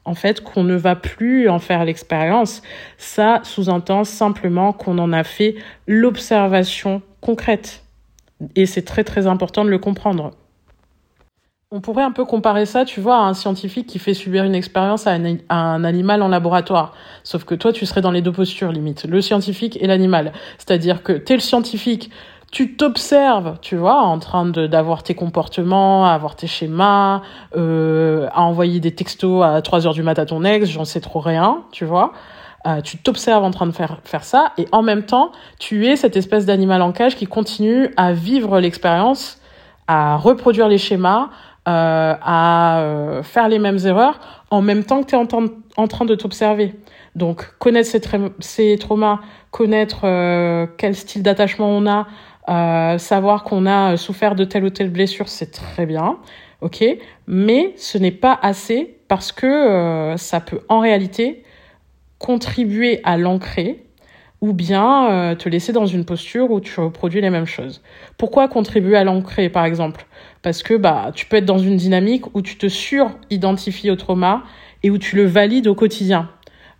en 0.09 0.15
fait 0.15 0.41
qu'on 0.41 0.63
ne 0.63 0.75
va 0.75 0.95
plus 0.95 1.49
en 1.49 1.59
faire 1.59 1.85
l'expérience. 1.85 2.63
Ça 2.97 3.41
sous-entend 3.43 4.03
simplement 4.03 4.73
qu'on 4.73 4.97
en 4.97 5.13
a 5.13 5.23
fait 5.23 5.55
l'observation 5.87 7.03
concrète. 7.21 7.83
Et 8.55 8.65
c'est 8.65 8.83
très 8.83 9.03
très 9.03 9.27
important 9.27 9.63
de 9.63 9.69
le 9.69 9.77
comprendre. 9.77 10.31
On 11.71 11.81
pourrait 11.81 12.01
un 12.01 12.11
peu 12.11 12.25
comparer 12.25 12.65
ça, 12.65 12.83
tu 12.83 12.99
vois, 12.99 13.17
à 13.17 13.21
un 13.21 13.35
scientifique 13.35 13.85
qui 13.85 13.99
fait 13.99 14.15
subir 14.15 14.43
une 14.43 14.55
expérience 14.55 15.05
à 15.05 15.11
un, 15.11 15.83
animal 15.83 16.23
en 16.23 16.27
laboratoire. 16.27 16.95
Sauf 17.23 17.43
que 17.43 17.53
toi, 17.53 17.71
tu 17.71 17.85
serais 17.85 18.01
dans 18.01 18.09
les 18.09 18.23
deux 18.23 18.31
postures, 18.31 18.71
limite. 18.71 19.05
Le 19.05 19.21
scientifique 19.21 19.77
et 19.79 19.85
l'animal. 19.85 20.33
C'est-à-dire 20.57 21.03
que 21.03 21.13
t'es 21.13 21.35
le 21.35 21.41
scientifique, 21.41 22.09
tu 22.51 22.75
t'observes, 22.75 23.59
tu 23.61 23.75
vois, 23.75 24.01
en 24.01 24.17
train 24.17 24.47
d'avoir 24.47 25.03
tes 25.03 25.13
comportements, 25.13 26.07
à 26.07 26.13
avoir 26.13 26.35
tes 26.35 26.47
schémas, 26.47 27.21
euh, 27.55 28.27
à 28.33 28.41
envoyer 28.41 28.79
des 28.79 28.95
textos 28.95 29.43
à 29.43 29.61
3 29.61 29.85
heures 29.85 29.93
du 29.93 30.01
mat 30.01 30.17
à 30.17 30.25
ton 30.25 30.43
ex, 30.43 30.67
j'en 30.67 30.85
sais 30.85 31.01
trop 31.01 31.19
rien, 31.19 31.61
tu 31.71 31.85
vois. 31.85 32.13
Euh, 32.65 32.81
tu 32.81 32.97
t'observes 32.97 33.43
en 33.43 33.51
train 33.51 33.67
de 33.67 33.73
faire, 33.73 33.99
faire 34.05 34.23
ça, 34.23 34.53
et 34.57 34.65
en 34.71 34.81
même 34.81 35.03
temps, 35.03 35.31
tu 35.59 35.85
es 35.85 35.95
cette 35.97 36.17
espèce 36.17 36.47
d'animal 36.47 36.81
en 36.81 36.93
cage 36.93 37.15
qui 37.15 37.27
continue 37.27 37.93
à 37.95 38.11
vivre 38.11 38.59
l'expérience, 38.59 39.39
à 39.87 40.17
reproduire 40.17 40.67
les 40.67 40.79
schémas, 40.79 41.29
euh, 41.69 42.15
à 42.19 42.79
euh, 42.79 43.21
faire 43.21 43.47
les 43.47 43.59
mêmes 43.59 43.77
erreurs 43.85 44.19
en 44.49 44.61
même 44.63 44.83
temps 44.83 45.03
que 45.03 45.09
tu 45.09 45.15
es 45.15 45.19
en, 45.77 45.87
train 45.87 46.05
de 46.05 46.15
t'observer. 46.15 46.73
Donc 47.15 47.45
connaître 47.59 47.87
ces, 47.87 48.01
ces 48.39 48.77
traumas, 48.79 49.19
connaître 49.51 49.99
euh, 50.05 50.65
quel 50.79 50.95
style 50.95 51.21
d'attachement 51.21 51.69
on 51.69 51.85
a, 51.85 52.97
savoir 52.97 53.43
qu'on 53.43 53.67
a 53.67 53.97
souffert 53.97 54.33
de 54.33 54.45
telle 54.45 54.63
ou 54.63 54.71
telle 54.71 54.89
blessure, 54.89 55.27
c'est 55.27 55.51
très 55.51 55.85
bien, 55.85 56.17
ok 56.61 56.83
Mais 57.27 57.73
ce 57.77 57.99
n'est 57.99 58.09
pas 58.09 58.39
assez 58.41 58.97
parce 59.07 59.31
que 59.31 60.15
ça 60.17 60.39
peut 60.39 60.61
en 60.69 60.79
réalité 60.79 61.43
contribuer 62.17 63.01
à 63.03 63.17
l'ancrer 63.17 63.85
ou 64.41 64.53
bien 64.53 65.35
te 65.37 65.49
laisser 65.49 65.73
dans 65.73 65.85
une 65.85 66.05
posture 66.05 66.49
où 66.51 66.59
tu 66.59 66.79
reproduis 66.79 67.21
les 67.21 67.29
mêmes 67.29 67.45
choses. 67.45 67.81
Pourquoi 68.17 68.47
contribuer 68.47 68.95
à 68.95 69.03
l'ancrer, 69.03 69.49
par 69.49 69.65
exemple? 69.65 70.05
Parce 70.41 70.63
que 70.63 70.75
bah, 70.75 71.11
tu 71.13 71.25
peux 71.25 71.37
être 71.37 71.45
dans 71.45 71.57
une 71.57 71.75
dynamique 71.75 72.33
où 72.35 72.41
tu 72.41 72.57
te 72.57 72.67
sur-identifies 72.67 73.91
au 73.91 73.95
trauma 73.97 74.43
et 74.81 74.89
où 74.89 74.97
tu 74.97 75.17
le 75.17 75.25
valides 75.25 75.67
au 75.67 75.75
quotidien. 75.75 76.29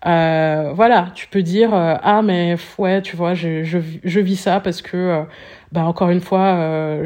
Euh, 0.06 0.72
voilà, 0.74 1.12
tu 1.14 1.28
peux 1.28 1.42
dire 1.42 1.74
euh, 1.74 1.96
ah 2.02 2.22
mais 2.22 2.56
ouais 2.78 3.02
tu 3.02 3.18
vois 3.18 3.34
je, 3.34 3.64
je, 3.64 3.80
je 4.02 4.20
vis 4.22 4.38
ça 4.38 4.62
parce 4.62 4.82
que 4.82 4.96
euh, 4.96 5.24
bah 5.74 5.84
encore 5.84 6.10
une 6.10 6.22
fois 6.22 6.56
euh, 6.56 7.06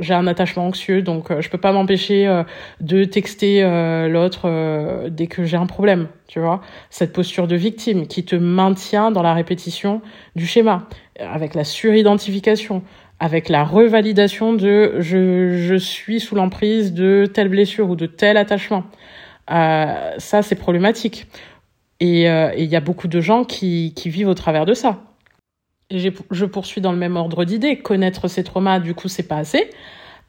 j'ai 0.00 0.12
un 0.12 0.26
attachement 0.26 0.66
anxieux 0.66 1.00
donc 1.00 1.32
je 1.40 1.48
peux 1.48 1.56
pas 1.56 1.72
m'empêcher 1.72 2.42
de 2.80 3.04
texter 3.04 3.62
l'autre 4.10 5.08
dès 5.08 5.28
que 5.28 5.44
j'ai 5.44 5.56
un 5.56 5.64
problème 5.64 6.08
tu 6.28 6.40
vois 6.40 6.60
cette 6.90 7.14
posture 7.14 7.46
de 7.46 7.56
victime 7.56 8.06
qui 8.06 8.22
te 8.22 8.36
maintient 8.36 9.10
dans 9.10 9.22
la 9.22 9.32
répétition 9.32 10.02
du 10.36 10.46
schéma 10.46 10.88
avec 11.18 11.54
la 11.54 11.64
suridentification 11.64 12.82
avec 13.18 13.48
la 13.48 13.64
revalidation 13.64 14.52
de 14.52 14.96
je, 14.98 15.56
je 15.56 15.74
suis 15.74 16.20
sous 16.20 16.34
l'emprise 16.34 16.92
de 16.92 17.26
telle 17.32 17.48
blessure 17.48 17.88
ou 17.88 17.96
de 17.96 18.06
tel 18.06 18.36
attachement. 18.36 18.84
Euh, 19.50 20.14
ça, 20.18 20.42
c'est 20.42 20.54
problématique. 20.54 21.26
Et 22.00 22.28
euh, 22.28 22.52
il 22.56 22.64
y 22.64 22.76
a 22.76 22.80
beaucoup 22.80 23.08
de 23.08 23.20
gens 23.20 23.44
qui, 23.44 23.92
qui 23.94 24.08
vivent 24.08 24.28
au 24.28 24.34
travers 24.34 24.66
de 24.66 24.74
ça. 24.74 25.00
Et 25.90 25.98
je 25.98 26.44
poursuis 26.44 26.80
dans 26.80 26.92
le 26.92 26.98
même 26.98 27.16
ordre 27.16 27.44
d'idées. 27.44 27.78
Connaître 27.78 28.28
ces 28.28 28.44
traumas, 28.44 28.78
du 28.78 28.94
coup, 28.94 29.08
c'est 29.08 29.26
pas 29.26 29.36
assez. 29.36 29.70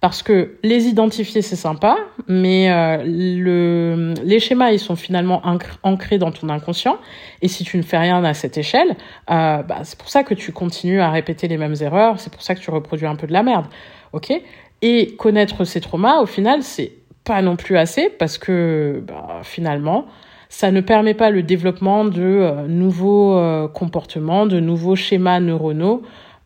Parce 0.02 0.24
que 0.24 0.58
les 0.64 0.88
identifier, 0.88 1.44
c'est 1.44 1.56
sympa, 1.56 1.96
mais 2.28 2.72
euh, 2.72 3.04
le, 3.06 4.16
les 4.24 4.40
schémas, 4.40 4.72
ils 4.72 4.80
sont 4.80 4.96
finalement 4.96 5.44
ancrés 5.84 6.18
dans 6.18 6.32
ton 6.32 6.50
inconscient. 6.50 6.98
Et 7.44 7.48
si 7.48 7.64
tu 7.64 7.78
ne 7.78 7.84
fais 7.84 8.00
rien 8.00 8.24
à 8.24 8.34
cette 8.34 8.58
échelle, 8.58 8.98
euh, 9.30 9.62
bah, 9.62 9.82
c'est 9.84 10.00
pour 10.00 10.10
ça 10.10 10.24
que 10.24 10.34
tu 10.34 10.52
continues 10.52 11.02
à 11.02 11.12
répéter 11.12 11.48
les 11.48 11.58
mêmes 11.58 11.76
erreurs, 11.82 12.20
c'est 12.20 12.34
pour 12.34 12.42
ça 12.42 12.56
que 12.56 12.60
tu 12.60 12.72
reproduis 12.72 13.06
un 13.06 13.16
peu 13.16 13.28
de 13.28 13.34
la 13.34 13.44
merde. 13.44 13.68
ok? 14.12 14.34
Et 14.82 15.16
connaître 15.18 15.66
ces 15.66 15.82
traumas, 15.82 16.20
au 16.22 16.26
final, 16.26 16.64
c'est 16.64 16.94
pas 17.24 17.44
non 17.44 17.56
plus 17.56 17.78
assez, 17.78 18.10
parce 18.10 18.40
que 18.40 19.04
bah, 19.06 19.42
finalement, 19.44 20.08
ça 20.52 20.70
ne 20.70 20.82
permet 20.82 21.14
pas 21.14 21.30
le 21.30 21.44
développement 21.44 22.04
de 22.04 22.22
euh, 22.22 22.68
nouveaux 22.68 23.38
euh, 23.38 23.70
comportements, 23.70 24.46
de 24.46 24.60
nouveaux 24.60 24.98
schémas 24.98 25.40
neuronaux 25.40 26.04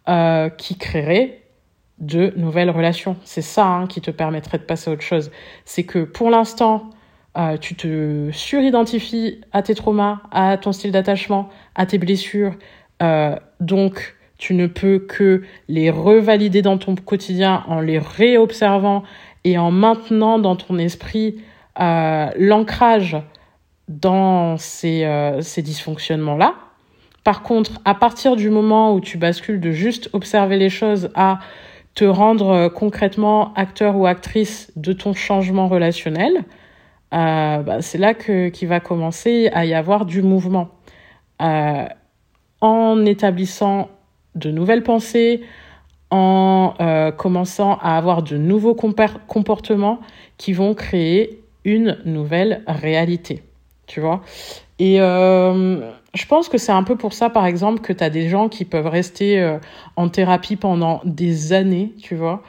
euh, 0.08 0.48
qui 0.48 0.78
créeraient 0.78 1.42
de 1.98 2.32
nouvelles 2.38 2.70
relations. 2.70 3.18
C'est 3.24 3.42
ça 3.42 3.66
hein, 3.66 3.88
qui 3.88 4.02
te 4.02 4.12
permettrait 4.12 4.60
de 4.60 4.64
passer 4.64 4.92
à 4.92 4.94
autre 4.94 5.02
chose. 5.02 5.32
C'est 5.66 5.84
que 5.84 6.04
pour 6.04 6.30
l'instant, 6.30 6.92
tu 7.60 7.76
te 7.76 8.30
suridentifies 8.32 9.42
à 9.52 9.62
tes 9.62 9.76
traumas, 9.76 10.22
à 10.32 10.56
ton 10.56 10.72
style 10.72 10.92
d'attachement, 10.92 11.50
à 11.74 11.86
tes 11.86 11.98
blessures. 11.98 12.54
Donc, 13.60 14.16
tu 14.38 14.54
ne 14.54 14.68
peux 14.68 15.00
que 15.00 15.44
les 15.68 15.90
revalider 15.90 16.62
dans 16.62 16.78
ton 16.78 16.96
quotidien 16.96 17.66
en 17.68 17.82
les 17.82 18.00
réobservant 18.00 19.04
et 19.44 19.58
en 19.58 19.70
maintenant 19.72 20.40
dans 20.40 20.56
ton 20.56 20.78
esprit 20.78 21.42
l'ancrage 21.78 23.18
dans 23.88 24.58
ces, 24.58 25.08
ces 25.42 25.62
dysfonctionnements-là. 25.62 26.56
Par 27.26 27.42
contre, 27.42 27.82
à 27.86 27.96
partir 27.96 28.36
du 28.36 28.52
moment 28.52 28.94
où 28.94 29.02
tu 29.02 29.18
bascules 29.18 29.60
de 29.60 29.72
juste 29.72 30.12
observer 30.14 30.58
les 30.58 30.70
choses 30.70 31.10
à 31.16 31.40
te 31.96 32.06
rendre 32.06 32.50
euh, 32.50 32.70
concrètement 32.70 33.52
acteur 33.56 33.96
ou 33.96 34.06
actrice 34.06 34.72
de 34.76 34.94
ton 34.94 35.14
changement 35.14 35.68
relationnel, 35.68 36.44
euh, 37.14 37.64
bah, 37.64 37.82
c'est 37.82 37.98
là 37.98 38.14
que 38.14 38.50
qu'il 38.50 38.68
va 38.68 38.80
commencer 38.80 39.50
à 39.54 39.66
y 39.66 39.74
avoir 39.74 40.06
du 40.06 40.22
mouvement. 40.22 40.70
Euh, 41.42 41.86
en 42.62 43.06
établissant 43.06 43.90
de 44.36 44.52
nouvelles 44.52 44.84
pensées, 44.84 45.42
en 46.12 46.76
euh, 46.80 47.12
commençant 47.12 47.78
à 47.82 47.98
avoir 47.98 48.22
de 48.22 48.38
nouveaux 48.38 48.76
comportements 48.76 50.00
qui 50.38 50.54
vont 50.54 50.76
créer 50.76 51.42
une 51.64 51.98
nouvelle 52.06 52.64
réalité. 52.68 53.42
Tu 53.88 54.00
vois 54.00 54.22
Et 54.80 55.00
euh, 55.00 55.92
je 56.14 56.26
pense 56.26 56.50
que 56.50 56.58
c'est 56.58 56.72
un 56.72 56.84
peu 56.84 56.96
pour 56.96 57.14
ça, 57.14 57.30
par 57.30 57.46
exemple, 57.46 57.82
que 57.82 57.94
tu 57.94 58.04
as 58.04 58.10
des 58.10 58.30
gens 58.30 58.50
qui 58.50 58.66
peuvent 58.66 58.88
rester 58.88 59.40
euh, 59.40 59.58
en 59.96 60.10
thérapie 60.10 60.56
pendant 60.56 61.02
des 61.06 61.54
années, 61.54 61.94
tu 62.02 62.16
vois, 62.16 62.42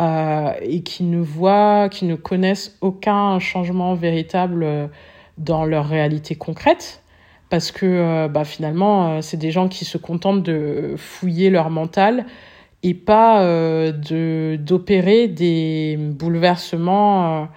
euh, 0.00 0.52
et 0.62 0.82
qui 0.82 1.04
ne 1.04 1.20
voient, 1.20 1.88
qui 1.88 2.06
ne 2.06 2.16
connaissent 2.16 2.76
aucun 2.80 3.38
changement 3.38 3.94
véritable 3.94 4.90
dans 5.38 5.64
leur 5.64 5.88
réalité 5.88 6.34
concrète. 6.34 7.02
Parce 7.50 7.72
que 7.72 8.28
bah, 8.28 8.44
finalement, 8.44 9.20
c'est 9.22 9.36
des 9.36 9.50
gens 9.50 9.66
qui 9.66 9.84
se 9.84 9.98
contentent 9.98 10.44
de 10.44 10.94
fouiller 10.96 11.50
leur 11.50 11.68
mental 11.68 12.26
et 12.84 12.94
pas 12.94 13.44
de 13.44 14.56
d'opérer 14.56 15.26
des 15.26 15.96
bouleversements 15.98 17.48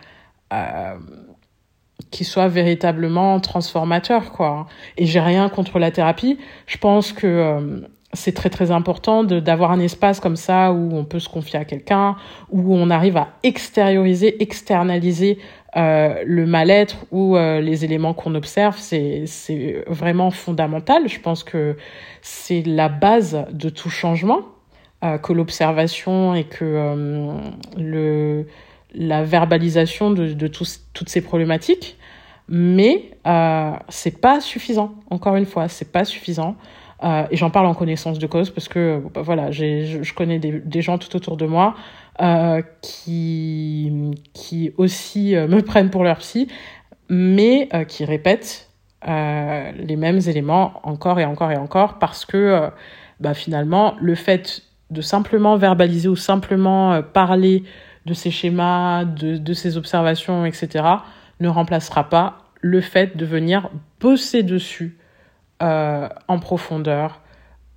qui 2.14 2.24
soit 2.24 2.48
véritablement 2.48 3.40
transformateur 3.40 4.32
quoi. 4.32 4.68
Et 4.98 5.06
j'ai 5.06 5.20
rien 5.20 5.50
contre 5.50 5.80
la 5.80 5.90
thérapie. 5.90 6.38
Je 6.68 6.78
pense 6.78 7.12
que 7.12 7.26
euh, 7.26 7.82
c'est 8.14 8.34
très 8.34 8.52
très 8.52 8.70
important 8.70 9.24
d'avoir 9.24 9.72
un 9.72 9.80
espace 9.80 10.20
comme 10.20 10.36
ça 10.36 10.72
où 10.72 10.96
on 10.96 11.06
peut 11.06 11.20
se 11.20 11.28
confier 11.28 11.60
à 11.60 11.66
quelqu'un 11.66 12.16
où 12.52 12.76
on 12.76 12.92
arrive 12.92 13.18
à 13.18 13.30
extérioriser 13.42 14.42
externaliser 14.44 15.40
euh, 15.76 16.22
le 16.24 16.46
mal-être 16.46 16.98
ou 17.12 17.36
euh, 17.36 17.60
les 17.60 17.84
éléments 17.84 18.14
qu'on 18.14 18.36
observe. 18.36 18.78
C'est 18.78 19.84
vraiment 19.88 20.30
fondamental. 20.30 21.10
Je 21.10 21.20
pense 21.20 21.44
que 21.44 21.76
c'est 22.22 22.62
la 22.62 22.90
base 22.90 23.46
de 23.52 23.70
tout 23.70 23.90
changement 23.90 24.42
que 25.22 25.34
l'observation 25.34 26.34
et 26.34 26.46
que 26.46 27.36
le 27.78 28.46
la 28.94 29.24
verbalisation 29.24 30.12
de, 30.12 30.34
de 30.34 30.48
tous, 30.48 30.82
toutes 30.94 31.10
ces 31.10 31.22
problématiques 31.22 31.98
mais 32.48 33.12
euh, 33.26 33.72
c'est 33.90 34.20
pas 34.20 34.40
suffisant. 34.42 34.96
Encore 35.10 35.36
une 35.36 35.46
fois, 35.46 35.68
c'est 35.68 35.92
pas 35.92 36.06
suffisant. 36.06 36.56
Euh, 37.04 37.26
et 37.32 37.38
j'en 37.38 37.50
parle 37.50 37.66
en 37.66 37.74
connaissance 37.74 38.18
de 38.18 38.28
cause 38.28 38.50
parce 38.50 38.70
que 38.70 39.02
bah, 39.14 39.22
voilà, 39.22 39.52
je, 39.52 40.02
je 40.02 40.14
connais 40.14 40.40
des, 40.40 40.60
des, 40.60 40.82
gens 40.82 40.98
tout 40.98 41.14
autour 41.16 41.36
de 41.36 41.46
moi 41.46 41.76
euh, 42.22 42.62
qui 42.82 43.92
qui 44.34 44.72
aussi 44.78 45.36
euh, 45.36 45.48
me 45.48 45.62
prennent 45.66 45.90
pour 45.90 46.04
leur 46.04 46.18
psy, 46.18 46.48
mais 47.10 47.68
qui 47.88 48.06
répètent 48.06 48.70
les 49.06 49.98
mêmes 49.98 50.22
éléments 50.28 50.80
encore 50.84 51.20
et 51.20 51.26
encore 51.26 51.52
et 51.52 51.58
encore 51.58 52.00
parce 52.00 52.24
que 52.24 52.70
bah, 53.20 53.34
finalement 53.34 53.96
le 54.00 54.16
fait 54.16 54.62
de 54.92 55.02
simplement 55.02 55.58
verbaliser 55.58 56.08
ou 56.08 56.16
simplement 56.16 57.02
parler 57.02 57.64
de 58.06 58.14
ces 58.14 58.32
schémas, 58.32 59.04
de, 59.04 59.36
de 59.36 59.54
ces 59.54 59.76
observations, 59.76 60.46
etc 60.46 60.84
ne 61.44 61.50
remplacera 61.50 62.10
pas 62.10 62.40
le 62.62 62.82
fait 62.82 63.16
de 63.16 63.26
venir 63.26 63.70
bosser 64.00 64.42
dessus 64.42 64.98
euh, 65.62 66.10
en 66.28 66.40
profondeur 66.40 67.22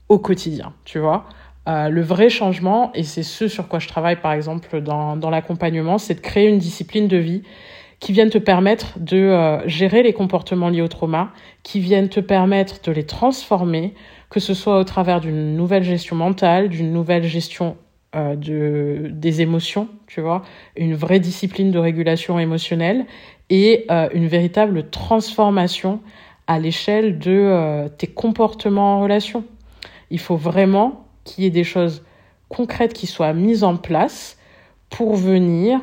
au 0.08 0.18
quotidien, 0.18 0.72
tu 0.84 0.98
vois. 0.98 1.26
Euh, 1.68 1.88
le 1.88 2.00
vrai 2.00 2.30
changement, 2.30 2.92
et 2.94 3.02
c'est 3.02 3.24
ce 3.24 3.48
sur 3.48 3.66
quoi 3.66 3.80
je 3.80 3.88
travaille 3.88 4.20
par 4.20 4.32
exemple 4.32 4.80
dans, 4.80 5.30
l'accompagnement, 5.30 5.98
c'est 5.98 6.14
de 6.14 6.20
créer 6.20 6.48
une 6.48 6.58
discipline 6.58 7.08
de 7.08 7.16
vie 7.16 7.42
qui 7.98 8.12
viennent 8.12 8.30
te 8.30 8.38
permettre 8.38 8.98
de 9.00 9.16
euh, 9.16 9.66
gérer 9.68 10.04
les 10.04 10.12
comportements 10.12 10.68
liés 10.68 10.82
au 10.82 10.88
trauma, 10.88 11.32
qui 11.64 11.80
viennent 11.80 12.08
te 12.08 12.20
permettre 12.20 12.80
de 12.82 12.92
les 12.92 13.04
transformer, 13.04 13.94
que 14.30 14.38
ce 14.38 14.54
soit 14.54 14.78
au 14.78 14.84
travers 14.84 15.20
d'une 15.20 15.56
nouvelle 15.56 15.82
gestion 15.82 16.14
mentale, 16.14 16.68
d'une 16.68 16.92
nouvelle 16.92 17.24
gestion 17.24 17.76
de, 18.14 19.10
des 19.10 19.42
émotions, 19.42 19.88
tu 20.06 20.22
vois, 20.22 20.40
une 20.74 20.94
vraie 20.94 21.20
discipline 21.20 21.70
de 21.70 21.78
régulation 21.78 22.38
émotionnelle 22.38 23.04
et 23.50 23.86
euh, 23.90 24.08
une 24.12 24.26
véritable 24.26 24.90
transformation 24.90 26.00
à 26.46 26.58
l'échelle 26.58 27.18
de 27.18 27.88
tes 27.98 28.06
comportements 28.06 28.98
en 28.98 29.00
relation. 29.02 29.44
Il 30.10 30.20
faut 30.20 30.36
vraiment 30.36 31.08
qu'il 31.24 31.42
y 31.42 31.46
ait 31.48 31.50
des 31.50 31.64
choses 31.64 32.04
concrètes 32.48 32.92
qui 32.92 33.08
soient 33.08 33.32
mises 33.32 33.64
en 33.64 33.76
place 33.76 34.38
pour 34.88 35.16
venir 35.16 35.80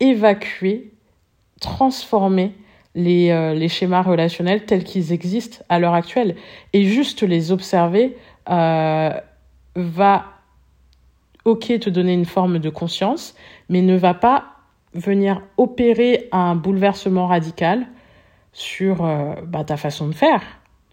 évacuer 0.00 0.92
transformer 1.62 2.54
les, 2.94 3.30
euh, 3.30 3.54
les 3.54 3.68
schémas 3.68 4.02
relationnels 4.02 4.66
tels 4.66 4.84
qu'ils 4.84 5.12
existent 5.12 5.64
à 5.70 5.78
l'heure 5.78 5.94
actuelle. 5.94 6.36
Et 6.74 6.84
juste 6.84 7.22
les 7.22 7.52
observer 7.52 8.18
euh, 8.50 9.10
va, 9.74 10.24
ok, 11.46 11.78
te 11.80 11.88
donner 11.88 12.12
une 12.12 12.26
forme 12.26 12.58
de 12.58 12.68
conscience, 12.68 13.34
mais 13.70 13.80
ne 13.80 13.96
va 13.96 14.12
pas 14.12 14.51
venir 14.94 15.42
opérer 15.56 16.28
un 16.32 16.54
bouleversement 16.54 17.26
radical 17.26 17.86
sur 18.52 19.04
euh, 19.04 19.34
bah, 19.46 19.64
ta 19.64 19.76
façon 19.76 20.08
de 20.08 20.14
faire. 20.14 20.42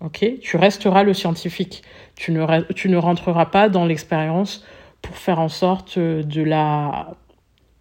Ok, 0.01 0.25
tu 0.41 0.55
resteras 0.55 1.03
le 1.03 1.13
scientifique. 1.13 1.83
Tu 2.15 2.31
ne, 2.31 2.97
rentreras 2.97 3.47
pas 3.47 3.67
dans 3.67 3.85
l'expérience 3.85 4.65
pour 5.01 5.17
faire 5.17 5.39
en 5.39 5.49
sorte 5.49 5.99
de 5.99 6.41
la, 6.41 7.15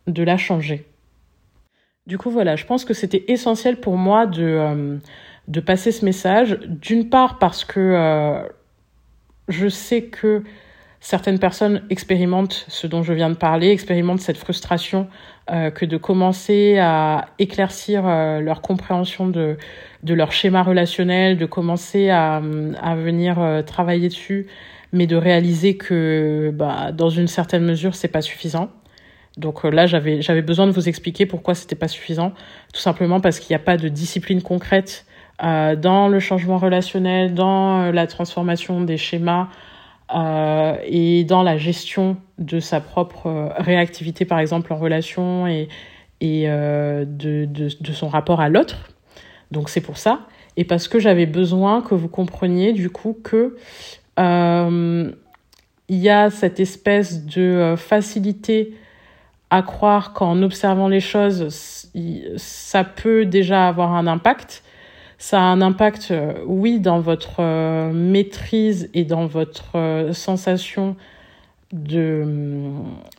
de 0.09 0.23
la 0.25 0.37
changer. 0.37 0.85
Du 2.09 2.19
coup, 2.19 2.31
voilà, 2.31 2.57
je 2.57 2.65
pense 2.65 2.85
que 2.85 2.95
c'était 2.95 3.25
essentiel 3.29 3.79
pour 3.79 3.97
moi 3.97 4.27
de, 4.27 4.43
euh, 4.43 5.61
passer 5.61 5.93
ce 5.93 6.05
message. 6.05 6.59
D'une 6.67 7.09
part 7.09 7.39
parce 7.39 7.65
que 7.65 7.79
euh, 7.79 8.49
je 9.49 9.69
sais 9.69 10.05
que 10.05 10.43
certaines 11.01 11.39
personnes 11.39 11.83
expérimentent 11.91 12.65
ce 12.69 12.87
dont 12.87 13.03
je 13.03 13.13
viens 13.13 13.31
de 13.31 13.37
parler, 13.37 13.71
expérimentent 13.71 14.21
cette 14.21 14.37
frustration 14.37 15.09
euh, 15.51 15.71
que 15.71 15.85
de 15.85 15.97
commencer 15.97 16.79
à 16.79 17.27
éclaircir 17.39 18.03
leur 18.03 18.61
compréhension 18.63 19.29
de, 19.29 19.57
de 20.03 20.15
leur 20.15 20.33
schéma 20.33 20.63
relationnel, 20.63 21.37
de 21.37 21.47
commencer 21.47 22.11
à, 22.11 22.43
à 22.83 22.97
venir 22.97 23.63
travailler 23.67 24.09
dessus, 24.09 24.47
mais 24.93 25.07
de 25.07 25.17
réaliser 25.17 25.77
que 25.77 26.51
bah, 26.55 26.93
dans 26.93 27.11
une 27.11 27.29
certaine 27.29 27.65
mesure, 27.65 27.95
c'est 27.95 28.09
pas 28.09 28.23
suffisant. 28.23 28.71
Donc 29.39 29.65
euh, 29.65 29.71
là, 29.71 29.87
j'avais 29.87 30.21
j'avais 30.21 30.43
besoin 30.43 30.67
de 30.67 30.73
vous 30.73 30.89
expliquer 30.89 31.25
pourquoi 31.25 31.55
c'était 31.55 31.77
pas 31.77 31.89
suffisant, 31.89 32.33
tout 32.75 32.81
simplement 32.81 33.21
parce 33.21 33.39
qu'il 33.39 33.55
n'y 33.55 33.61
a 33.61 33.65
pas 33.65 33.77
de 33.77 33.89
discipline 33.89 34.43
concrète 34.43 35.07
euh, 35.43 35.77
dans 35.77 36.09
le 36.09 36.19
changement 36.19 36.59
relationnel, 36.59 37.35
dans 37.35 37.83
euh, 37.83 37.93
la 37.93 38.07
transformation 38.09 38.81
des 38.81 38.97
schémas 38.97 39.49
euh, 40.15 40.77
et 40.85 41.25
dans 41.25 41.43
la 41.43 41.59
gestion 41.59 42.17
de 42.39 42.61
sa 42.61 42.81
propre 42.81 43.27
euh, 43.27 43.49
réactivité, 43.59 44.25
par 44.25 44.39
exemple 44.39 44.73
en 44.73 44.77
relation 44.77 45.47
et 45.47 45.69
et 46.21 46.49
euh, 46.49 47.05
de, 47.07 47.45
de, 47.47 47.93
son 47.93 48.09
rapport 48.09 48.41
à 48.41 48.49
l'autre. 48.49 48.89
Donc 49.53 49.69
c'est 49.69 49.81
pour 49.81 49.99
ça 49.99 50.27
et 50.57 50.65
parce 50.65 50.89
que 50.89 50.99
j'avais 50.99 51.27
besoin 51.27 51.81
que 51.81 51.95
vous 51.95 52.09
compreniez 52.09 52.73
du 52.73 52.91
coup 52.91 53.17
que 53.23 53.57
il 55.91 55.97
y 55.97 56.09
a 56.09 56.29
cette 56.31 56.59
espèce 56.59 57.25
de 57.25 57.75
facilité 57.77 58.75
à 59.51 59.63
croire 59.63 60.13
qu'en 60.13 60.43
observant 60.43 60.89
les 60.89 61.01
choses, 61.01 61.49
ça 62.37 62.83
peut 62.83 63.25
déjà 63.25 63.69
avoir 63.69 63.95
un 63.95 64.09
impact. 64.09 64.65
Ça 65.21 65.41
a 65.41 65.43
un 65.43 65.61
impact, 65.61 66.13
euh, 66.13 66.33
oui, 66.47 66.79
dans 66.79 67.01
votre 67.01 67.41
euh, 67.41 67.93
maîtrise 67.93 68.89
et 68.95 69.05
dans 69.05 69.27
votre 69.27 69.77
euh, 69.77 70.13
sensation 70.13 70.95
de, 71.73 72.71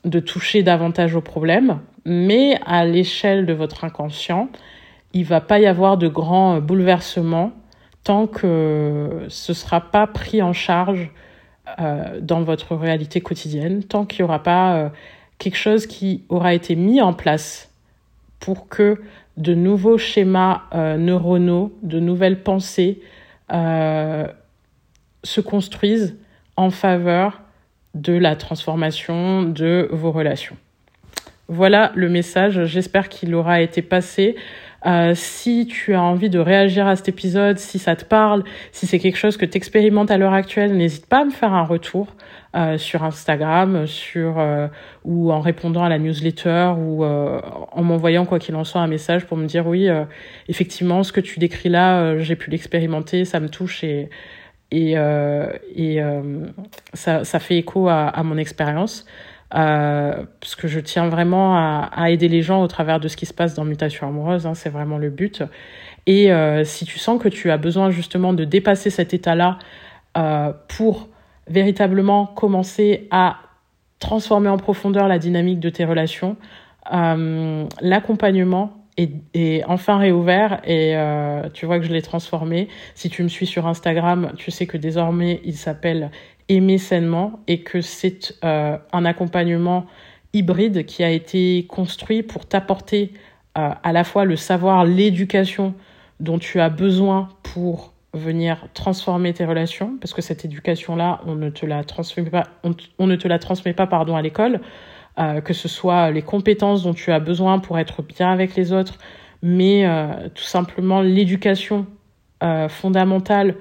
de 0.06 0.20
toucher 0.22 0.64
davantage 0.64 1.14
au 1.16 1.22
problème, 1.22 1.80
mais 2.06 2.58
à 2.66 2.86
l'échelle 2.86 3.46
de 3.46 3.52
votre 3.52 3.84
inconscient, 3.84 4.48
il 5.12 5.26
va 5.26 5.42
pas 5.42 5.60
y 5.60 5.66
avoir 5.66 5.98
de 5.98 6.08
grands 6.08 6.62
bouleversements 6.62 7.52
tant 8.06 8.28
que 8.28 9.26
ce 9.28 9.54
sera 9.54 9.82
pas 9.82 10.08
pris 10.08 10.42
en 10.42 10.54
charge 10.54 11.12
dans 12.22 12.42
votre 12.42 12.76
réalité 12.76 13.22
quotidienne, 13.22 13.84
tant 13.84 14.06
qu'il 14.06 14.24
n'y 14.24 14.30
aura 14.30 14.42
pas 14.42 14.92
quelque 15.38 15.58
chose 15.58 15.86
qui 15.86 16.24
aura 16.30 16.56
été 16.56 16.76
mis 16.76 17.02
en 17.02 17.14
place 17.14 17.72
pour 18.40 18.68
que 18.68 19.00
de 19.40 19.54
nouveaux 19.54 19.98
schémas 19.98 20.64
euh, 20.76 20.98
neuronaux, 20.98 21.74
de 21.82 22.00
nouvelles 22.00 22.44
pensées 22.44 23.00
euh, 23.52 24.28
se 25.24 25.40
construisent 25.42 26.18
en 26.58 26.70
faveur 26.70 27.42
de 27.96 28.14
la 28.14 28.36
transformation 28.36 29.44
de 29.44 29.88
vos 29.92 30.12
relations. 30.12 30.58
Voilà 31.48 31.92
le 31.96 32.10
message, 32.10 32.66
j'espère 32.66 33.08
qu'il 33.08 33.34
aura 33.34 33.62
été 33.62 33.82
passé. 33.82 34.36
Euh, 34.86 35.14
si 35.14 35.68
tu 35.68 35.94
as 35.94 36.02
envie 36.02 36.30
de 36.30 36.40
réagir 36.40 36.88
à 36.88 36.96
cet 36.96 37.10
épisode, 37.10 37.58
si 37.58 37.80
ça 37.80 37.96
te 37.96 38.06
parle, 38.06 38.44
si 38.72 38.88
c'est 38.88 39.00
quelque 39.00 39.18
chose 39.18 39.38
que 39.38 39.46
tu 39.46 39.58
expérimentes 39.58 40.12
à 40.12 40.18
l'heure 40.18 40.34
actuelle, 40.34 40.76
n'hésite 40.76 41.06
pas 41.06 41.22
à 41.22 41.26
me 41.26 41.32
faire 41.32 41.54
un 41.54 41.64
retour 41.64 42.08
euh, 42.56 42.78
sur 42.78 43.04
Instagram, 43.04 43.86
sur 43.88 44.40
euh, 44.40 44.68
ou 45.04 45.32
en 45.32 45.42
répondant 45.42 45.84
à 45.84 45.90
la 45.90 46.00
newsletter 46.00 46.74
ou 46.78 47.04
en 47.04 47.84
m'envoyant 47.84 48.26
quoi 48.26 48.40
qu'il 48.40 48.56
en 48.56 48.64
soit 48.64 48.82
un 48.82 48.88
message 48.88 49.26
pour 49.26 49.38
me 49.38 49.46
dire 49.46 49.68
oui, 49.68 49.90
effectivement, 50.48 51.04
ce 51.04 51.12
que 51.12 51.22
tu 51.22 51.40
décris 51.40 51.70
là, 51.70 52.18
j'ai 52.20 52.36
pu 52.36 52.50
l'expérimenter, 52.50 53.26
ça 53.26 53.40
me 53.40 53.50
touche 53.50 53.84
et 53.84 54.10
et, 54.72 54.94
et 55.76 56.00
ça, 56.94 57.24
ça 57.24 57.40
fait 57.40 57.58
écho 57.58 57.88
à, 57.90 58.08
à 58.08 58.24
mon 58.24 58.38
expérience 58.38 59.06
euh, 59.56 60.26
parce 60.40 60.56
que 60.56 60.68
je 60.68 60.80
tiens 60.80 61.08
vraiment 61.08 61.56
à, 61.56 62.10
aider 62.12 62.28
les 62.28 62.42
gens 62.42 62.62
au 62.62 62.68
travers 62.68 63.00
de 63.00 63.08
ce 63.08 63.18
qui 63.18 63.26
se 63.26 63.34
passe 63.34 63.56
dans 63.56 63.66
Mutation 63.66 64.08
Amoureuse, 64.08 64.46
hein, 64.46 64.54
c'est 64.54 64.70
vraiment 64.70 64.98
le 64.98 65.10
but. 65.10 65.44
Et 66.06 66.32
euh, 66.32 66.64
si 66.64 66.86
tu 66.86 67.00
sens 67.00 67.22
que 67.22 67.30
tu 67.30 67.50
as 67.52 67.58
besoin 67.58 67.90
justement 67.90 68.34
de 68.34 68.44
dépasser 68.44 68.90
cet 68.90 69.14
état-là 69.14 69.58
euh, 70.18 70.54
pour 70.68 71.10
véritablement 71.48 72.28
commencer 72.28 73.08
à 73.12 73.38
transformer 74.00 74.50
en 74.50 74.58
profondeur 74.58 75.08
la 75.08 75.20
dynamique 75.20 75.60
de 75.60 75.70
tes 75.70 75.84
relations, 75.84 76.38
l'accompagnement 76.92 78.74
est, 78.98 79.64
enfin 79.68 79.98
réouvert 79.98 80.62
et 80.66 80.96
tu 81.54 81.66
vois 81.66 81.80
que 81.80 81.86
je 81.86 81.92
l'ai 81.92 82.02
transformé. 82.02 82.70
Si 82.96 83.10
tu 83.10 83.24
me 83.24 83.28
suis 83.28 83.46
sur 83.46 83.68
Instagram, 83.68 84.32
tu 84.38 84.52
sais 84.52 84.68
que 84.68 84.78
désormais 84.78 85.42
il 85.44 85.56
s'appelle 85.56 86.12
aimer 86.50 86.80
sainement 86.80 87.40
et 87.48 87.62
que 87.62 87.80
c'est 87.80 88.36
euh, 88.44 88.78
un 88.92 89.06
accompagnement 89.06 89.86
hybride 90.34 90.86
qui 90.86 91.04
a 91.04 91.10
été 91.10 91.66
construit 91.70 92.24
pour 92.24 92.48
t'apporter 92.48 93.14
euh, 93.58 93.70
à 93.82 93.94
la 93.94 94.04
fois 94.04 94.26
le 94.26 94.36
savoir, 94.36 94.84
l'éducation 94.84 95.74
dont 96.20 96.40
tu 96.40 96.60
as 96.60 96.70
besoin 96.70 97.30
pour 97.44 97.94
venir 98.14 98.68
transformer 98.74 99.34
tes 99.34 99.46
relations, 99.46 99.96
parce 100.02 100.14
que 100.14 100.22
cette 100.22 100.44
éducation-là, 100.44 101.22
on 101.26 101.36
ne 101.36 101.50
te 101.50 101.66
la 101.66 101.84
transmet 101.84 102.24
pas, 102.24 102.48
on, 102.64 103.08
ne 103.08 103.16
te 103.16 103.28
la 103.28 103.38
transmet 103.38 103.74
pas 103.74 103.86
pardon, 103.86 104.16
à 104.16 104.22
l'école, 104.22 104.60
euh, 105.20 105.42
que 105.42 105.54
ce 105.54 105.68
soit 105.68 106.10
les 106.10 106.24
compétences 106.24 106.84
dont 106.84 106.96
tu 106.96 107.12
as 107.12 107.20
besoin 107.20 107.60
pour 107.60 107.78
être 107.78 108.02
bien 108.02 108.32
avec 108.32 108.56
les 108.56 108.74
autres, 108.74 108.98
mais 109.42 109.86
tout 110.36 110.44
simplement 110.44 111.02
l'éducation 111.02 111.86
fondamentale 112.68 113.56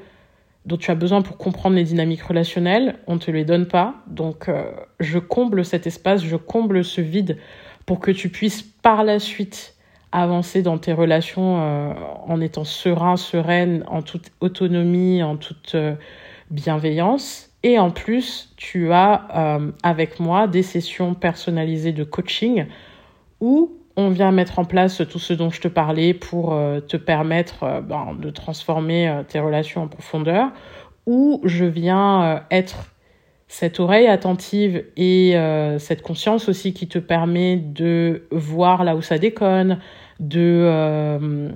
dont 0.67 0.77
tu 0.77 0.91
as 0.91 0.95
besoin 0.95 1.23
pour 1.23 1.39
comprendre 1.39 1.77
les 1.77 1.85
dynamiques 1.85 2.23
relationnelles, 2.23 2.97
on 3.07 3.15
ne 3.15 3.19
te 3.19 3.31
les 3.31 3.45
donne 3.45 3.67
pas. 3.67 3.95
Donc, 4.07 4.49
euh, 4.49 4.71
je 5.01 5.19
comble 5.19 5.65
cet 5.65 5.87
espace, 5.87 6.23
je 6.23 6.37
comble 6.37 6.85
ce 6.85 7.01
vide 7.01 7.39
pour 7.87 8.01
que 8.01 8.11
tu 8.11 8.29
puisses 8.29 8.63
par 8.63 9.05
la 9.05 9.19
suite 9.19 9.75
avancer 10.13 10.63
dans 10.63 10.79
tes 10.79 10.93
relations 10.93 11.61
euh, 11.61 11.93
en 12.27 12.41
étant 12.41 12.65
serein, 12.65 13.17
sereine, 13.17 13.85
en 13.89 14.03
toute 14.03 14.31
autonomie, 14.41 15.23
en 15.23 15.37
toute 15.37 15.75
euh, 15.75 15.95
bienveillance. 16.51 17.51
Et 17.63 17.79
en 17.79 17.91
plus, 17.91 18.53
tu 18.57 18.93
as 18.93 19.59
avec 19.83 20.21
moi 20.21 20.47
des 20.47 20.63
sessions 20.63 21.15
personnalisées 21.15 21.91
de 21.91 22.05
coaching 22.05 22.67
où 23.41 23.78
on 23.99 24.11
vient 24.11 24.31
mettre 24.31 24.61
en 24.61 24.65
place 24.65 25.03
tout 25.11 25.19
ce 25.19 25.33
dont 25.33 25.51
je 25.51 25.61
te 25.61 25.67
parlais 25.67 26.15
pour 26.15 26.55
euh, 26.55 26.79
te 26.79 26.97
permettre 26.97 27.65
euh, 27.65 27.81
ben, 27.81 28.17
de 28.17 28.31
transformer 28.31 29.09
euh, 29.09 29.25
tes 29.25 29.41
relations 29.41 29.83
en 29.83 29.89
profondeur, 29.89 30.53
où 31.05 31.41
je 31.43 31.65
viens 31.65 32.45
être 32.53 32.95
cette 33.49 33.81
oreille 33.81 34.07
attentive 34.07 34.85
et 34.99 35.35
cette 35.79 36.03
conscience 36.03 36.51
aussi 36.51 36.75
qui 36.75 36.87
te 36.87 36.99
permet 36.99 37.57
de 37.57 38.29
voir 38.31 38.85
là 38.85 38.95
où 38.95 39.01
ça 39.01 39.17
déconne, 39.17 39.79
de 40.21 41.49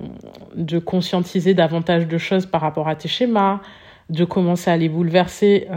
conscientiser 0.79 1.53
davantage 1.53 2.07
de 2.07 2.17
choses 2.17 2.47
par 2.47 2.61
rapport 2.61 2.87
à 2.87 2.95
tes 2.95 3.07
schémas, 3.07 3.61
de 4.09 4.25
commencer 4.25 4.71
à 4.71 4.77
les 4.77 4.89
bouleverser 4.89 5.67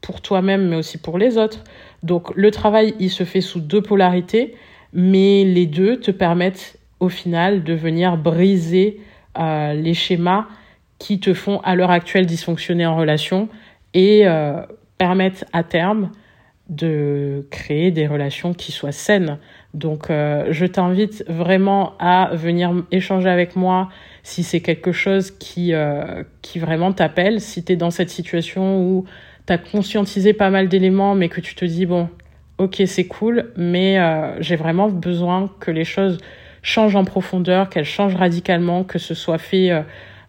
pour 0.00 0.22
toi-même 0.22 0.70
mais 0.70 0.76
aussi 0.76 0.96
pour 0.96 1.18
les 1.18 1.36
autres. 1.36 1.62
Donc 2.02 2.34
le 2.34 2.50
travail, 2.50 2.94
il 2.98 3.10
se 3.10 3.24
fait 3.24 3.42
sous 3.42 3.60
deux 3.60 3.82
polarités 3.82 4.54
mais 4.92 5.44
les 5.44 5.66
deux 5.66 5.98
te 5.98 6.10
permettent 6.10 6.78
au 7.00 7.08
final 7.08 7.64
de 7.64 7.72
venir 7.72 8.16
briser 8.16 9.00
euh, 9.38 9.72
les 9.72 9.94
schémas 9.94 10.46
qui 10.98 11.18
te 11.18 11.32
font 11.32 11.60
à 11.60 11.74
l'heure 11.74 11.90
actuelle 11.90 12.26
dysfonctionner 12.26 12.86
en 12.86 12.96
relation 12.96 13.48
et 13.94 14.26
euh, 14.26 14.60
permettent 14.98 15.46
à 15.52 15.64
terme 15.64 16.10
de 16.68 17.46
créer 17.50 17.90
des 17.90 18.06
relations 18.06 18.52
qui 18.52 18.70
soient 18.70 18.92
saines. 18.92 19.38
Donc 19.72 20.10
euh, 20.10 20.46
je 20.50 20.66
t'invite 20.66 21.24
vraiment 21.26 21.94
à 21.98 22.30
venir 22.34 22.72
échanger 22.92 23.28
avec 23.28 23.56
moi 23.56 23.88
si 24.22 24.42
c'est 24.42 24.60
quelque 24.60 24.92
chose 24.92 25.30
qui, 25.30 25.72
qui 26.42 26.58
vraiment 26.58 26.92
t'appelle, 26.92 27.40
si 27.40 27.64
tu 27.64 27.72
es 27.72 27.76
dans 27.76 27.90
cette 27.90 28.10
situation 28.10 28.82
où 28.82 29.06
tu 29.46 29.52
as 29.52 29.58
conscientisé 29.58 30.34
pas 30.34 30.50
mal 30.50 30.68
d'éléments 30.68 31.14
mais 31.14 31.28
que 31.28 31.40
tu 31.40 31.54
te 31.54 31.64
dis 31.64 31.86
bon, 31.86 32.08
ok 32.60 32.82
c'est 32.86 33.06
cool, 33.06 33.52
mais 33.56 33.98
euh, 33.98 34.40
j'ai 34.40 34.56
vraiment 34.56 34.88
besoin 34.88 35.50
que 35.60 35.70
les 35.70 35.84
choses 35.84 36.18
changent 36.62 36.96
en 36.96 37.04
profondeur, 37.04 37.68
qu'elles 37.70 37.84
changent 37.84 38.16
radicalement, 38.16 38.84
que 38.84 38.98
ce 38.98 39.14
soit 39.14 39.38
fait 39.38 39.70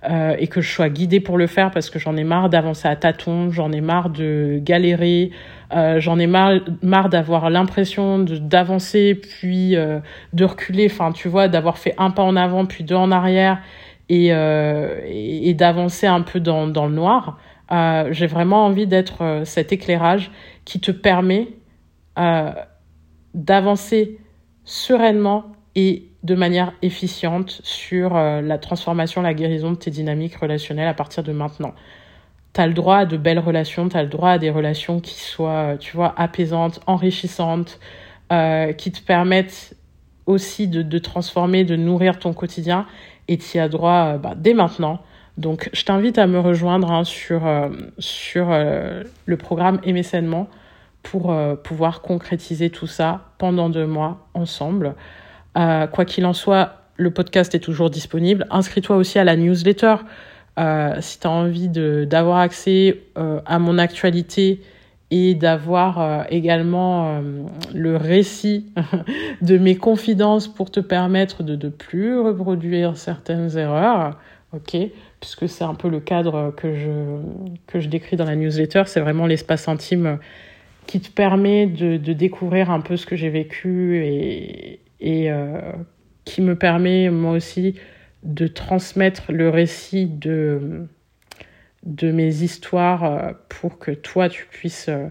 euh, 0.10 0.36
et 0.40 0.48
que 0.48 0.62
je 0.62 0.72
sois 0.72 0.90
guidée 0.90 1.20
pour 1.20 1.38
le 1.38 1.46
faire 1.46 1.70
parce 1.70 1.90
que 1.90 2.00
j'en 2.00 2.16
ai 2.18 2.24
marre 2.24 2.50
d'avancer 2.50 2.88
à 2.88 2.96
tâtons, 2.96 3.52
j'en 3.52 3.72
ai 3.72 3.82
marre 3.82 4.10
de 4.10 4.60
galérer, 4.64 5.32
euh, 5.74 6.00
j'en 6.00 6.18
ai 6.18 6.26
marre, 6.26 7.10
d'avoir 7.10 7.50
l'impression 7.50 8.20
d'avancer 8.20 9.14
puis 9.14 9.76
euh, 9.76 10.00
de 10.34 10.46
reculer, 10.46 10.88
enfin 10.90 11.12
tu 11.12 11.28
vois, 11.28 11.48
d'avoir 11.50 11.78
fait 11.78 11.94
un 11.98 12.10
pas 12.10 12.24
en 12.24 12.36
avant 12.36 12.66
puis 12.66 12.84
deux 12.84 12.96
en 12.96 13.12
arrière 13.12 13.60
et, 14.10 14.30
euh, 14.32 15.54
d'avancer 15.54 16.08
un 16.08 16.22
peu 16.22 16.40
dans, 16.40 16.66
le 16.66 16.94
noir. 16.94 17.38
Euh, 17.72 18.10
J'ai 18.12 18.28
vraiment 18.28 18.66
envie 18.66 18.88
d'être 18.88 19.22
euh, 19.22 19.46
cet 19.46 19.72
éclairage 19.72 20.32
qui 20.66 20.82
te 20.82 20.92
permet 20.92 21.48
d'avancer 23.34 24.20
sereinement 24.64 25.52
et 25.76 26.12
de 26.24 26.36
manière 26.36 26.74
efficiente 26.82 27.62
sur 27.64 28.16
euh, 28.16 28.42
la 28.42 28.58
transformation, 28.58 29.22
la 29.22 29.34
guérison 29.34 29.72
de 29.72 29.78
tes 29.78 29.92
dynamiques 29.92 30.36
relationnelles 30.36 30.88
à 30.88 30.94
partir 30.94 31.24
de 31.24 31.32
maintenant. 31.32 31.74
Tu 32.54 32.62
as 32.62 32.68
le 32.68 32.74
droit 32.74 32.98
à 32.98 33.06
de 33.06 33.18
belles 33.18 33.40
relations, 33.40 33.90
tu 33.90 33.98
as 33.98 34.04
le 34.04 34.10
droit 34.10 34.32
à 34.32 34.38
des 34.38 34.50
relations 34.50 35.00
qui 35.00 35.20
soient, 35.20 35.74
euh, 35.74 35.78
tu 35.78 35.96
vois, 35.96 36.14
apaisantes, 36.18 36.80
enrichissantes, 36.86 37.80
euh, 38.32 38.74
qui 38.74 38.92
te 38.92 39.02
permettent 39.02 39.76
aussi 40.28 40.68
de, 40.68 41.00
transformer, 41.00 41.64
de 41.64 41.76
nourrir 41.76 42.20
ton 42.20 42.34
quotidien 42.34 42.86
et 43.28 43.38
tu 43.38 43.58
y 43.58 43.60
as 43.60 43.68
droit 43.68 44.18
bah, 44.18 44.34
dès 44.38 44.54
maintenant. 44.54 45.00
Donc 45.38 45.70
je 45.74 45.84
t'invite 45.84 46.18
à 46.20 46.28
me 46.28 46.40
rejoindre 46.40 46.92
hein, 46.92 47.04
sur, 47.04 47.42
sur 47.98 48.50
le 48.52 49.38
programme 49.38 49.80
Aimer 49.84 50.04
sainement 50.04 50.48
pour 51.04 51.36
pouvoir 51.64 52.02
concrétiser 52.02 52.70
tout 52.70 52.88
ça 52.88 53.32
pendant 53.38 53.70
deux 53.70 53.88
mois 53.88 54.28
ensemble. 54.34 54.96
Euh, 55.58 55.88
quoi 55.88 56.06
qu'il 56.06 56.26
en 56.26 56.34
soit, 56.34 56.78
le 56.98 57.12
podcast 57.12 57.54
est 57.56 57.60
toujours 57.60 57.90
disponible. 57.90 58.48
Inscris-toi 58.50 58.96
aussi 58.96 59.20
à 59.20 59.24
la 59.24 59.36
newsletter 59.36 59.96
euh, 60.60 60.96
si 61.00 61.20
tu 61.20 61.28
as 61.28 61.32
envie 61.32 61.70
d'avoir 61.70 62.38
accès 62.38 63.02
euh, 63.18 63.42
à 63.46 63.60
mon 63.60 63.78
actualité 63.78 64.62
et 65.10 65.36
d'avoir 65.36 66.00
euh, 66.00 66.24
également 66.30 67.20
euh, 67.20 67.44
le 67.74 67.98
récit 67.98 68.68
de 69.42 69.58
mes 69.58 69.76
confidences 69.76 70.48
pour 70.48 70.72
te 70.72 70.80
permettre 70.80 71.44
de 71.44 71.56
ne 71.56 71.70
plus 71.70 72.18
reproduire 72.18 72.98
certaines 72.98 73.58
erreurs. 73.58 74.18
Ok, 74.54 74.76
puisque 75.22 75.48
c'est 75.48 75.64
un 75.64 75.76
peu 75.76 75.88
le 75.88 76.02
cadre 76.02 76.54
que 76.56 76.76
je, 76.76 76.90
que 77.68 77.80
je 77.80 77.88
décris 77.88 78.18
dans 78.18 78.26
la 78.26 78.36
newsletter, 78.36 78.84
c'est 78.86 79.00
vraiment 79.00 79.26
l'espace 79.26 79.70
intime 79.70 80.20
qui 80.88 81.00
te 81.00 81.10
permet 81.10 81.68
de, 81.68 81.98
découvrir 81.98 82.70
un 82.72 82.82
peu 82.82 82.98
ce 82.98 83.06
que 83.06 83.16
j'ai 83.16 83.30
vécu 83.30 83.98
et, 83.98 84.80
et 85.00 85.32
euh, 85.32 85.60
qui 86.26 86.42
me 86.42 86.56
permet 86.56 87.10
moi 87.10 87.34
aussi 87.34 87.76
de 88.24 88.48
transmettre 88.48 89.32
le 89.32 89.50
récit 89.50 90.06
de, 90.06 90.88
de 91.84 92.12
mes 92.12 92.44
histoires 92.44 93.04
euh, 93.04 93.32
pour 93.50 93.80
que 93.80 93.92
toi 93.92 94.30
tu 94.30 94.46
puisses 94.46 94.90
euh, 94.90 95.08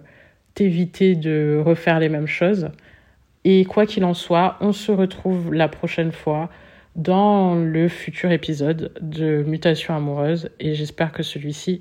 t'éviter 0.55 1.15
de 1.17 1.61
refaire 1.65 1.99
les 1.99 2.09
mêmes 2.09 2.27
choses. 2.27 2.71
Et 3.45 3.65
quoi 3.65 3.87
qu'il 3.87 4.05
en 4.05 4.15
soit, 4.15 4.57
on 4.61 4.73
se 4.73 4.93
retrouve 4.93 5.53
la 5.53 5.69
prochaine 5.69 6.13
fois 6.13 6.51
dans 6.97 7.55
le 7.55 7.89
futur 7.89 8.31
épisode 8.31 8.93
de 9.01 9.43
Mutation 9.45 9.95
amoureuse 9.95 10.51
et 10.61 10.75
j'espère 10.75 11.13
que 11.13 11.23
celui-ci 11.23 11.81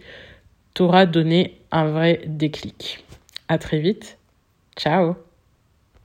t'aura 0.73 1.05
donné 1.05 1.59
un 1.71 1.85
vrai 1.85 2.21
déclic. 2.27 3.03
À 3.49 3.57
très 3.57 3.79
vite. 3.79 4.17
Ciao 4.77 5.28